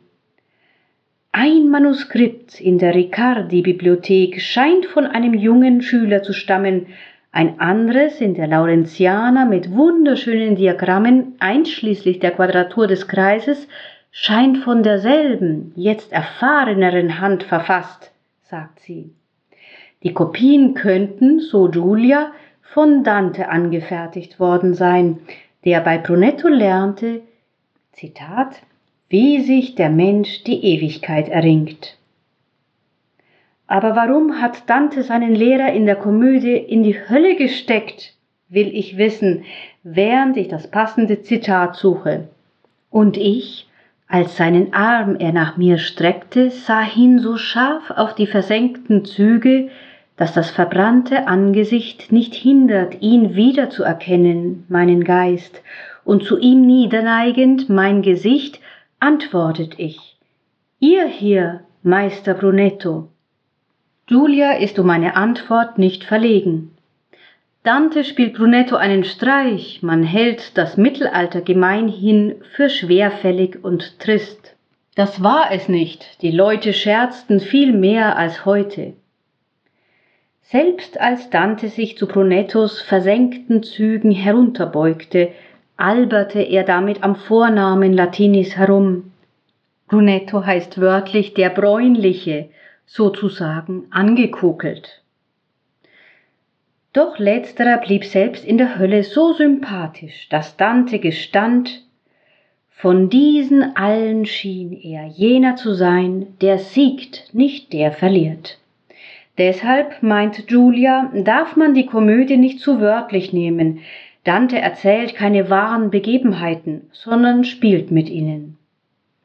Ein 1.34 1.70
Manuskript 1.70 2.62
in 2.62 2.78
der 2.78 2.96
Riccardi-Bibliothek 2.96 4.42
scheint 4.42 4.86
von 4.86 5.06
einem 5.06 5.34
jungen 5.34 5.82
Schüler 5.82 6.24
zu 6.24 6.32
stammen, 6.32 6.88
ein 7.32 7.60
anderes 7.60 8.20
in 8.20 8.34
der 8.34 8.48
Laurentianer 8.48 9.46
mit 9.46 9.72
wunderschönen 9.72 10.56
Diagrammen 10.56 11.36
einschließlich 11.40 12.20
der 12.20 12.32
Quadratur 12.32 12.88
des 12.88 13.08
Kreises 13.08 13.68
scheint 14.12 14.58
von 14.58 14.84
derselben, 14.84 15.72
jetzt 15.76 16.12
erfahreneren 16.12 17.22
Hand 17.22 17.44
verfasst, 17.44 18.12
sagt 18.44 18.82
sie. 18.82 19.14
Die 20.04 20.14
Kopien 20.14 20.74
könnten, 20.74 21.40
so 21.40 21.70
Giulia, 21.70 22.32
von 22.62 23.04
Dante 23.04 23.48
angefertigt 23.50 24.40
worden 24.40 24.74
sein, 24.74 25.20
der 25.64 25.80
bei 25.82 25.98
Brunetto 25.98 26.50
lernte, 26.50 27.22
Zitat, 27.94 28.62
wie 29.10 29.42
sich 29.42 29.76
der 29.76 29.90
Mensch 29.90 30.44
die 30.44 30.64
Ewigkeit 30.66 31.30
erringt. 31.30 31.98
Aber 33.72 33.96
warum 33.96 34.42
hat 34.42 34.70
Dante 34.70 35.02
seinen 35.02 35.34
Lehrer 35.34 35.72
in 35.72 35.86
der 35.86 35.96
Komödie 35.96 36.58
in 36.58 36.84
die 36.84 36.98
Hölle 37.08 37.38
gesteckt, 37.38 38.16
will 38.50 38.68
ich 38.68 38.98
wissen, 38.98 39.46
während 39.82 40.36
ich 40.36 40.50
das 40.50 40.70
passende 40.70 41.22
Zitat 41.22 41.78
suche. 41.78 42.28
Und 42.90 43.16
ich, 43.16 43.70
als 44.10 44.36
seinen 44.36 44.74
Arm 44.74 45.16
er 45.20 45.32
nach 45.32 45.56
mir 45.56 45.78
streckte, 45.78 46.50
sah 46.50 46.82
hin 46.82 47.20
so 47.20 47.38
scharf 47.38 47.92
auf 47.92 48.14
die 48.14 48.28
versenkten 48.28 49.06
Züge, 49.06 49.70
dass 50.18 50.34
das 50.34 50.52
verbrannte 50.52 51.30
Angesicht 51.30 52.12
nicht 52.12 52.36
hindert, 52.36 53.02
ihn 53.02 53.36
wiederzuerkennen, 53.36 54.66
meinen 54.68 55.06
Geist, 55.06 55.62
und 56.04 56.26
zu 56.26 56.38
ihm 56.38 56.66
niederneigend 56.66 57.70
mein 57.70 58.02
Gesicht, 58.02 58.60
antwortet 59.00 59.76
ich. 59.78 60.18
Ihr 60.82 61.08
hier, 61.08 61.62
Meister 61.84 62.34
Brunetto, 62.34 63.08
Julia 64.08 64.54
ist 64.54 64.80
um 64.80 64.90
eine 64.90 65.16
Antwort 65.16 65.78
nicht 65.78 66.04
verlegen. 66.04 66.76
Dante 67.64 68.04
spielt 68.04 68.34
Brunetto 68.34 68.76
einen 68.76 69.04
Streich, 69.04 69.84
man 69.84 70.04
hält 70.04 70.58
das 70.58 70.78
Mittelalter 70.78 71.42
gemeinhin 71.42 72.36
für 72.56 72.70
schwerfällig 72.70 73.64
und 73.64 74.00
trist. 74.00 74.56
Das 74.96 75.22
war 75.24 75.52
es 75.52 75.70
nicht, 75.70 76.22
die 76.22 76.32
Leute 76.32 76.74
scherzten 76.74 77.40
viel 77.40 77.72
mehr 77.72 78.18
als 78.18 78.46
heute. 78.46 78.94
Selbst 80.42 81.00
als 81.00 81.30
Dante 81.30 81.70
sich 81.70 81.98
zu 81.98 82.08
Brunettos 82.08 82.82
versenkten 82.82 83.64
Zügen 83.64 84.12
herunterbeugte, 84.12 85.30
alberte 85.78 86.42
er 86.42 86.64
damit 86.64 87.04
am 87.04 87.16
Vornamen 87.16 87.94
Latinis 87.94 88.58
herum. 88.58 89.12
Brunetto 89.88 90.46
heißt 90.46 90.82
wörtlich 90.82 91.36
der 91.36 91.52
Bräunliche, 91.52 92.50
sozusagen 92.94 93.86
angekokelt. 93.90 95.02
Doch 96.92 97.20
letzterer 97.20 97.78
blieb 97.78 98.04
selbst 98.04 98.44
in 98.44 98.58
der 98.58 98.78
Hölle 98.78 99.04
so 99.04 99.32
sympathisch, 99.32 100.28
dass 100.30 100.58
Dante 100.58 101.00
gestand, 101.00 101.84
von 102.70 103.10
diesen 103.10 103.78
allen 103.78 104.26
schien 104.26 104.74
er 104.74 105.06
jener 105.06 105.56
zu 105.56 105.74
sein, 105.74 106.36
der 106.42 106.58
siegt, 106.58 107.34
nicht 107.34 107.72
der 107.72 107.94
verliert. 107.94 108.58
Deshalb, 109.38 110.04
meint 110.04 110.50
Julia, 110.50 111.14
darf 111.14 111.56
man 111.56 111.74
die 111.74 111.86
Komödie 111.86 112.38
nicht 112.38 112.60
zu 112.60 112.82
wörtlich 112.82 113.32
nehmen. 113.32 113.80
Dante 114.26 114.60
erzählt 114.60 115.16
keine 115.16 115.50
wahren 115.50 115.92
Begebenheiten, 115.92 116.90
sondern 116.92 117.46
spielt 117.46 117.90
mit 117.90 118.10
ihnen. 118.10 118.58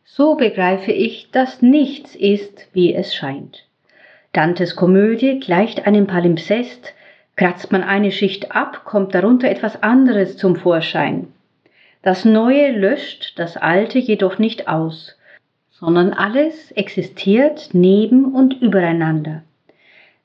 So 0.09 0.37
begreife 0.37 0.93
ich, 0.93 1.33
dass 1.33 1.63
nichts 1.63 2.15
ist, 2.15 2.69
wie 2.73 2.95
es 2.95 3.13
scheint. 3.13 3.67
Dantes 4.33 4.77
Komödie 4.77 5.41
gleicht 5.41 5.85
einem 5.85 6.07
Palimpsest, 6.07 6.95
kratzt 7.35 7.73
man 7.73 7.83
eine 7.83 8.13
Schicht 8.13 8.53
ab, 8.53 8.83
kommt 8.85 9.17
darunter 9.17 9.51
etwas 9.51 9.83
anderes 9.83 10.37
zum 10.37 10.55
Vorschein. 10.55 11.27
Das 12.03 12.25
Neue 12.25 12.71
löscht 12.71 13.37
das 13.37 13.57
Alte 13.57 13.99
jedoch 13.99 14.39
nicht 14.39 14.69
aus, 14.69 15.19
sondern 15.71 16.13
alles 16.13 16.71
existiert 16.71 17.71
neben 17.73 18.27
und 18.33 18.63
übereinander. 18.63 19.43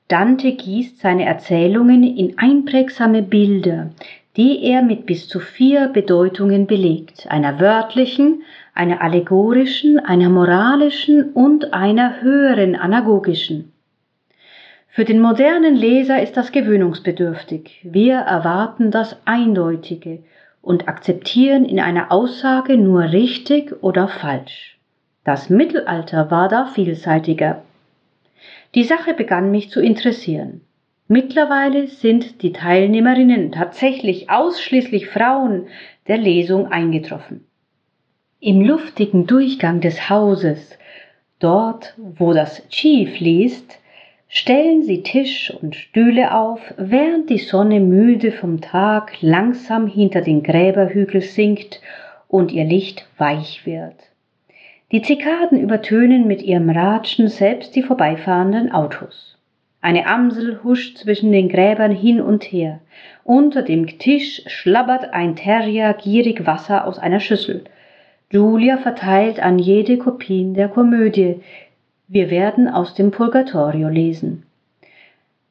Dante 0.06 0.52
gießt 0.52 1.00
seine 1.00 1.24
Erzählungen 1.24 2.04
in 2.04 2.38
einprägsame 2.38 3.22
Bilder, 3.22 3.90
die 4.36 4.62
er 4.62 4.82
mit 4.82 5.06
bis 5.06 5.26
zu 5.26 5.40
vier 5.40 5.88
Bedeutungen 5.88 6.66
belegt, 6.66 7.26
einer 7.28 7.58
wörtlichen, 7.58 8.42
einer 8.74 9.02
allegorischen, 9.02 9.98
einer 9.98 10.28
moralischen 10.28 11.32
und 11.32 11.74
einer 11.74 12.22
höheren 12.22 12.74
anagogischen. 12.74 13.72
Für 14.88 15.04
den 15.04 15.20
modernen 15.20 15.74
Leser 15.74 16.22
ist 16.22 16.36
das 16.36 16.52
gewöhnungsbedürftig. 16.52 17.80
Wir 17.82 18.16
erwarten 18.16 18.90
das 18.90 19.16
Eindeutige 19.24 20.22
und 20.60 20.88
akzeptieren 20.88 21.64
in 21.64 21.80
einer 21.80 22.12
Aussage 22.12 22.76
nur 22.76 23.02
richtig 23.02 23.82
oder 23.82 24.08
falsch. 24.08 24.78
Das 25.24 25.50
Mittelalter 25.50 26.30
war 26.30 26.48
da 26.48 26.66
vielseitiger. 26.66 27.62
Die 28.74 28.84
Sache 28.84 29.14
begann 29.14 29.50
mich 29.50 29.70
zu 29.70 29.80
interessieren. 29.80 30.62
Mittlerweile 31.08 31.88
sind 31.88 32.42
die 32.42 32.52
Teilnehmerinnen 32.52 33.52
tatsächlich 33.52 34.30
ausschließlich 34.30 35.08
Frauen 35.08 35.66
der 36.08 36.16
Lesung 36.16 36.72
eingetroffen. 36.72 37.46
Im 38.44 38.60
luftigen 38.60 39.28
Durchgang 39.28 39.80
des 39.80 40.10
Hauses, 40.10 40.76
dort 41.38 41.94
wo 41.96 42.32
das 42.32 42.68
Chief 42.70 43.20
liest, 43.20 43.78
stellen 44.26 44.82
sie 44.82 45.04
Tisch 45.04 45.54
und 45.62 45.76
Stühle 45.76 46.36
auf, 46.36 46.58
während 46.76 47.30
die 47.30 47.38
Sonne 47.38 47.78
müde 47.78 48.32
vom 48.32 48.60
Tag 48.60 49.12
langsam 49.20 49.86
hinter 49.86 50.22
den 50.22 50.42
Gräberhügel 50.42 51.20
sinkt 51.20 51.80
und 52.26 52.50
ihr 52.50 52.64
Licht 52.64 53.06
weich 53.16 53.64
wird. 53.64 53.94
Die 54.90 55.02
Zikaden 55.02 55.60
übertönen 55.60 56.26
mit 56.26 56.42
ihrem 56.42 56.68
Ratschen 56.68 57.28
selbst 57.28 57.76
die 57.76 57.84
vorbeifahrenden 57.84 58.72
Autos. 58.72 59.38
Eine 59.80 60.06
Amsel 60.06 60.64
huscht 60.64 60.98
zwischen 60.98 61.30
den 61.30 61.48
Gräbern 61.48 61.92
hin 61.92 62.20
und 62.20 62.42
her. 62.42 62.80
Unter 63.22 63.62
dem 63.62 63.86
Tisch 64.00 64.42
schlabbert 64.48 65.12
ein 65.12 65.36
Terrier 65.36 65.94
gierig 65.94 66.44
Wasser 66.44 66.88
aus 66.88 66.98
einer 66.98 67.20
Schüssel. 67.20 67.62
Julia 68.32 68.78
verteilt 68.78 69.40
an 69.40 69.58
jede 69.58 69.98
Kopien 69.98 70.54
der 70.54 70.68
Komödie. 70.68 71.40
Wir 72.08 72.30
werden 72.30 72.66
aus 72.66 72.94
dem 72.94 73.10
Purgatorio 73.10 73.90
lesen. 73.90 74.44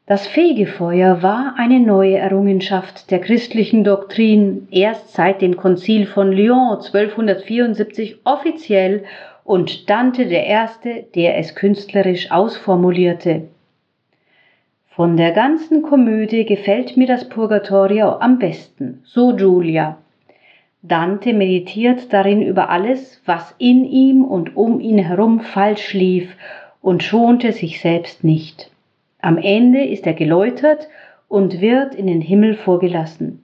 Das 0.07 0.25
Fegefeuer 0.25 1.21
war 1.21 1.53
eine 1.57 1.79
neue 1.79 2.17
Errungenschaft 2.17 3.11
der 3.11 3.19
christlichen 3.19 3.83
Doktrin, 3.83 4.67
erst 4.71 5.13
seit 5.13 5.43
dem 5.43 5.57
Konzil 5.57 6.07
von 6.07 6.31
Lyon 6.31 6.71
1274 6.71 8.17
offiziell 8.23 9.03
und 9.43 9.87
Dante 9.87 10.25
der 10.25 10.47
Erste, 10.47 11.05
der 11.13 11.37
es 11.37 11.53
künstlerisch 11.53 12.31
ausformulierte. 12.31 13.43
Von 14.87 15.17
der 15.17 15.33
ganzen 15.33 15.83
Komödie 15.83 16.45
gefällt 16.45 16.97
mir 16.97 17.05
das 17.05 17.29
Purgatorio 17.29 18.13
am 18.13 18.39
besten, 18.39 19.03
so 19.03 19.37
Julia. 19.37 19.99
Dante 20.83 21.33
meditiert 21.33 22.11
darin 22.11 22.41
über 22.41 22.69
alles, 22.69 23.21
was 23.25 23.53
in 23.59 23.85
ihm 23.85 24.23
und 24.23 24.55
um 24.57 24.79
ihn 24.79 24.97
herum 24.97 25.41
falsch 25.41 25.93
lief 25.93 26.35
und 26.81 27.03
schonte 27.03 27.51
sich 27.51 27.81
selbst 27.81 28.23
nicht. 28.23 28.71
Am 29.21 29.37
Ende 29.37 29.83
ist 29.83 30.07
er 30.07 30.13
geläutert 30.13 30.87
und 31.27 31.61
wird 31.61 31.93
in 31.93 32.07
den 32.07 32.21
Himmel 32.21 32.55
vorgelassen. 32.55 33.43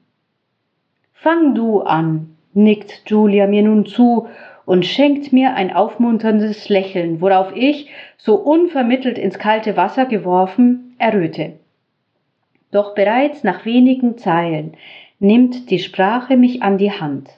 Fang 1.13 1.54
du 1.54 1.82
an, 1.82 2.36
nickt 2.54 3.04
Julia 3.06 3.45
mir 3.45 3.62
nun 3.62 3.86
zu 3.86 4.28
und 4.65 4.86
schenkt 4.86 5.32
mir 5.32 5.54
ein 5.54 5.71
aufmunterndes 5.71 6.69
Lächeln, 6.69 7.21
worauf 7.21 7.56
ich, 7.56 7.89
so 8.17 8.36
unvermittelt 8.36 9.19
ins 9.19 9.38
kalte 9.38 9.78
Wasser 9.78 10.06
geworfen, 10.06 10.95
erröte. 10.97 11.54
Doch 12.71 12.95
bereits 12.95 13.43
nach 13.43 13.63
wenigen 13.63 14.17
Zeilen 14.17 14.73
nimmt 15.20 15.70
die 15.70 15.80
Sprache 15.80 16.38
mich 16.38 16.62
an 16.62 16.78
die 16.78 16.92
Hand. 16.92 17.30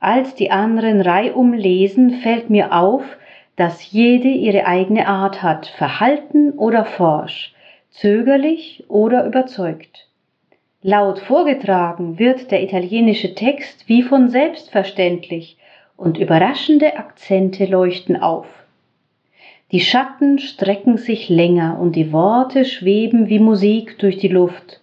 Als 0.00 0.34
die 0.34 0.50
anderen 0.50 1.00
reihum 1.00 1.52
lesen, 1.52 2.10
fällt 2.10 2.50
mir 2.50 2.72
auf, 2.72 3.02
dass 3.56 3.90
jede 3.92 4.28
ihre 4.28 4.66
eigene 4.66 5.06
Art 5.06 5.42
hat, 5.42 5.66
verhalten 5.66 6.52
oder 6.52 6.84
forsch, 6.84 7.54
zögerlich 7.90 8.84
oder 8.88 9.24
überzeugt. 9.26 10.08
Laut 10.82 11.18
vorgetragen 11.20 12.18
wird 12.18 12.50
der 12.50 12.62
italienische 12.62 13.34
Text 13.34 13.88
wie 13.88 14.02
von 14.02 14.28
selbstverständlich 14.28 15.56
und 15.96 16.18
überraschende 16.18 16.98
Akzente 16.98 17.64
leuchten 17.64 18.16
auf. 18.16 18.46
Die 19.72 19.80
Schatten 19.80 20.38
strecken 20.38 20.98
sich 20.98 21.28
länger 21.28 21.78
und 21.80 21.96
die 21.96 22.12
Worte 22.12 22.64
schweben 22.64 23.28
wie 23.28 23.38
Musik 23.38 23.98
durch 23.98 24.18
die 24.18 24.28
Luft. 24.28 24.80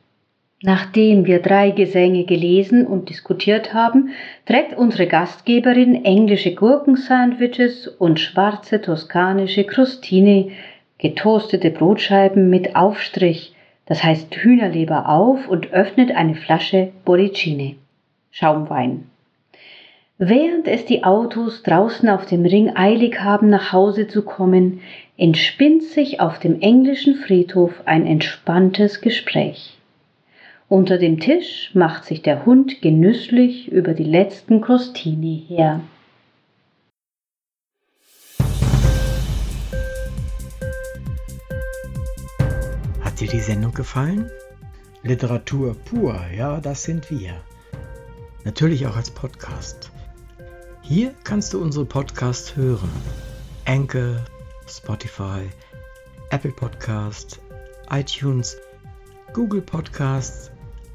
Nachdem 0.63 1.25
wir 1.25 1.39
drei 1.41 1.71
Gesänge 1.71 2.23
gelesen 2.23 2.85
und 2.85 3.09
diskutiert 3.09 3.73
haben, 3.73 4.09
trägt 4.45 4.77
unsere 4.77 5.07
Gastgeberin 5.07 6.05
englische 6.05 6.53
Gurkensandwiches 6.53 7.87
und 7.87 8.19
schwarze 8.19 8.79
toskanische 8.79 9.63
Crostini, 9.63 10.51
getoastete 10.99 11.71
Brotscheiben 11.71 12.51
mit 12.51 12.75
Aufstrich, 12.75 13.55
das 13.87 14.03
heißt 14.03 14.35
Hühnerleber 14.35 15.09
auf 15.09 15.47
und 15.47 15.73
öffnet 15.73 16.11
eine 16.11 16.35
Flasche 16.35 16.91
Boricine, 17.05 17.77
Schaumwein. 18.29 19.05
Während 20.19 20.67
es 20.67 20.85
die 20.85 21.03
Autos 21.03 21.63
draußen 21.63 22.07
auf 22.07 22.27
dem 22.27 22.45
Ring 22.45 22.75
eilig 22.75 23.19
haben, 23.19 23.49
nach 23.49 23.73
Hause 23.73 24.07
zu 24.07 24.21
kommen, 24.21 24.81
entspinnt 25.17 25.81
sich 25.81 26.19
auf 26.19 26.37
dem 26.37 26.61
englischen 26.61 27.15
Friedhof 27.15 27.73
ein 27.85 28.05
entspanntes 28.05 29.01
Gespräch. 29.01 29.80
Unter 30.71 30.97
dem 30.97 31.19
Tisch 31.19 31.71
macht 31.73 32.05
sich 32.05 32.21
der 32.21 32.45
Hund 32.45 32.81
genüsslich 32.81 33.69
über 33.69 33.93
die 33.93 34.05
letzten 34.05 34.61
Crostini 34.61 35.43
her. 35.49 35.81
Hat 43.01 43.19
dir 43.19 43.27
die 43.27 43.41
Sendung 43.41 43.73
gefallen? 43.73 44.31
Literatur 45.03 45.75
pur, 45.75 46.17
ja, 46.33 46.61
das 46.61 46.83
sind 46.83 47.11
wir. 47.11 47.33
Natürlich 48.45 48.87
auch 48.87 48.95
als 48.95 49.11
Podcast. 49.11 49.91
Hier 50.83 51.13
kannst 51.25 51.53
du 51.53 51.61
unsere 51.61 51.83
Podcasts 51.83 52.55
hören. 52.55 52.89
Anchor, 53.65 54.23
Spotify, 54.69 55.49
Apple 56.29 56.53
Podcasts, 56.53 57.41
iTunes, 57.89 58.55
Google 59.33 59.61
Podcasts, 59.61 60.49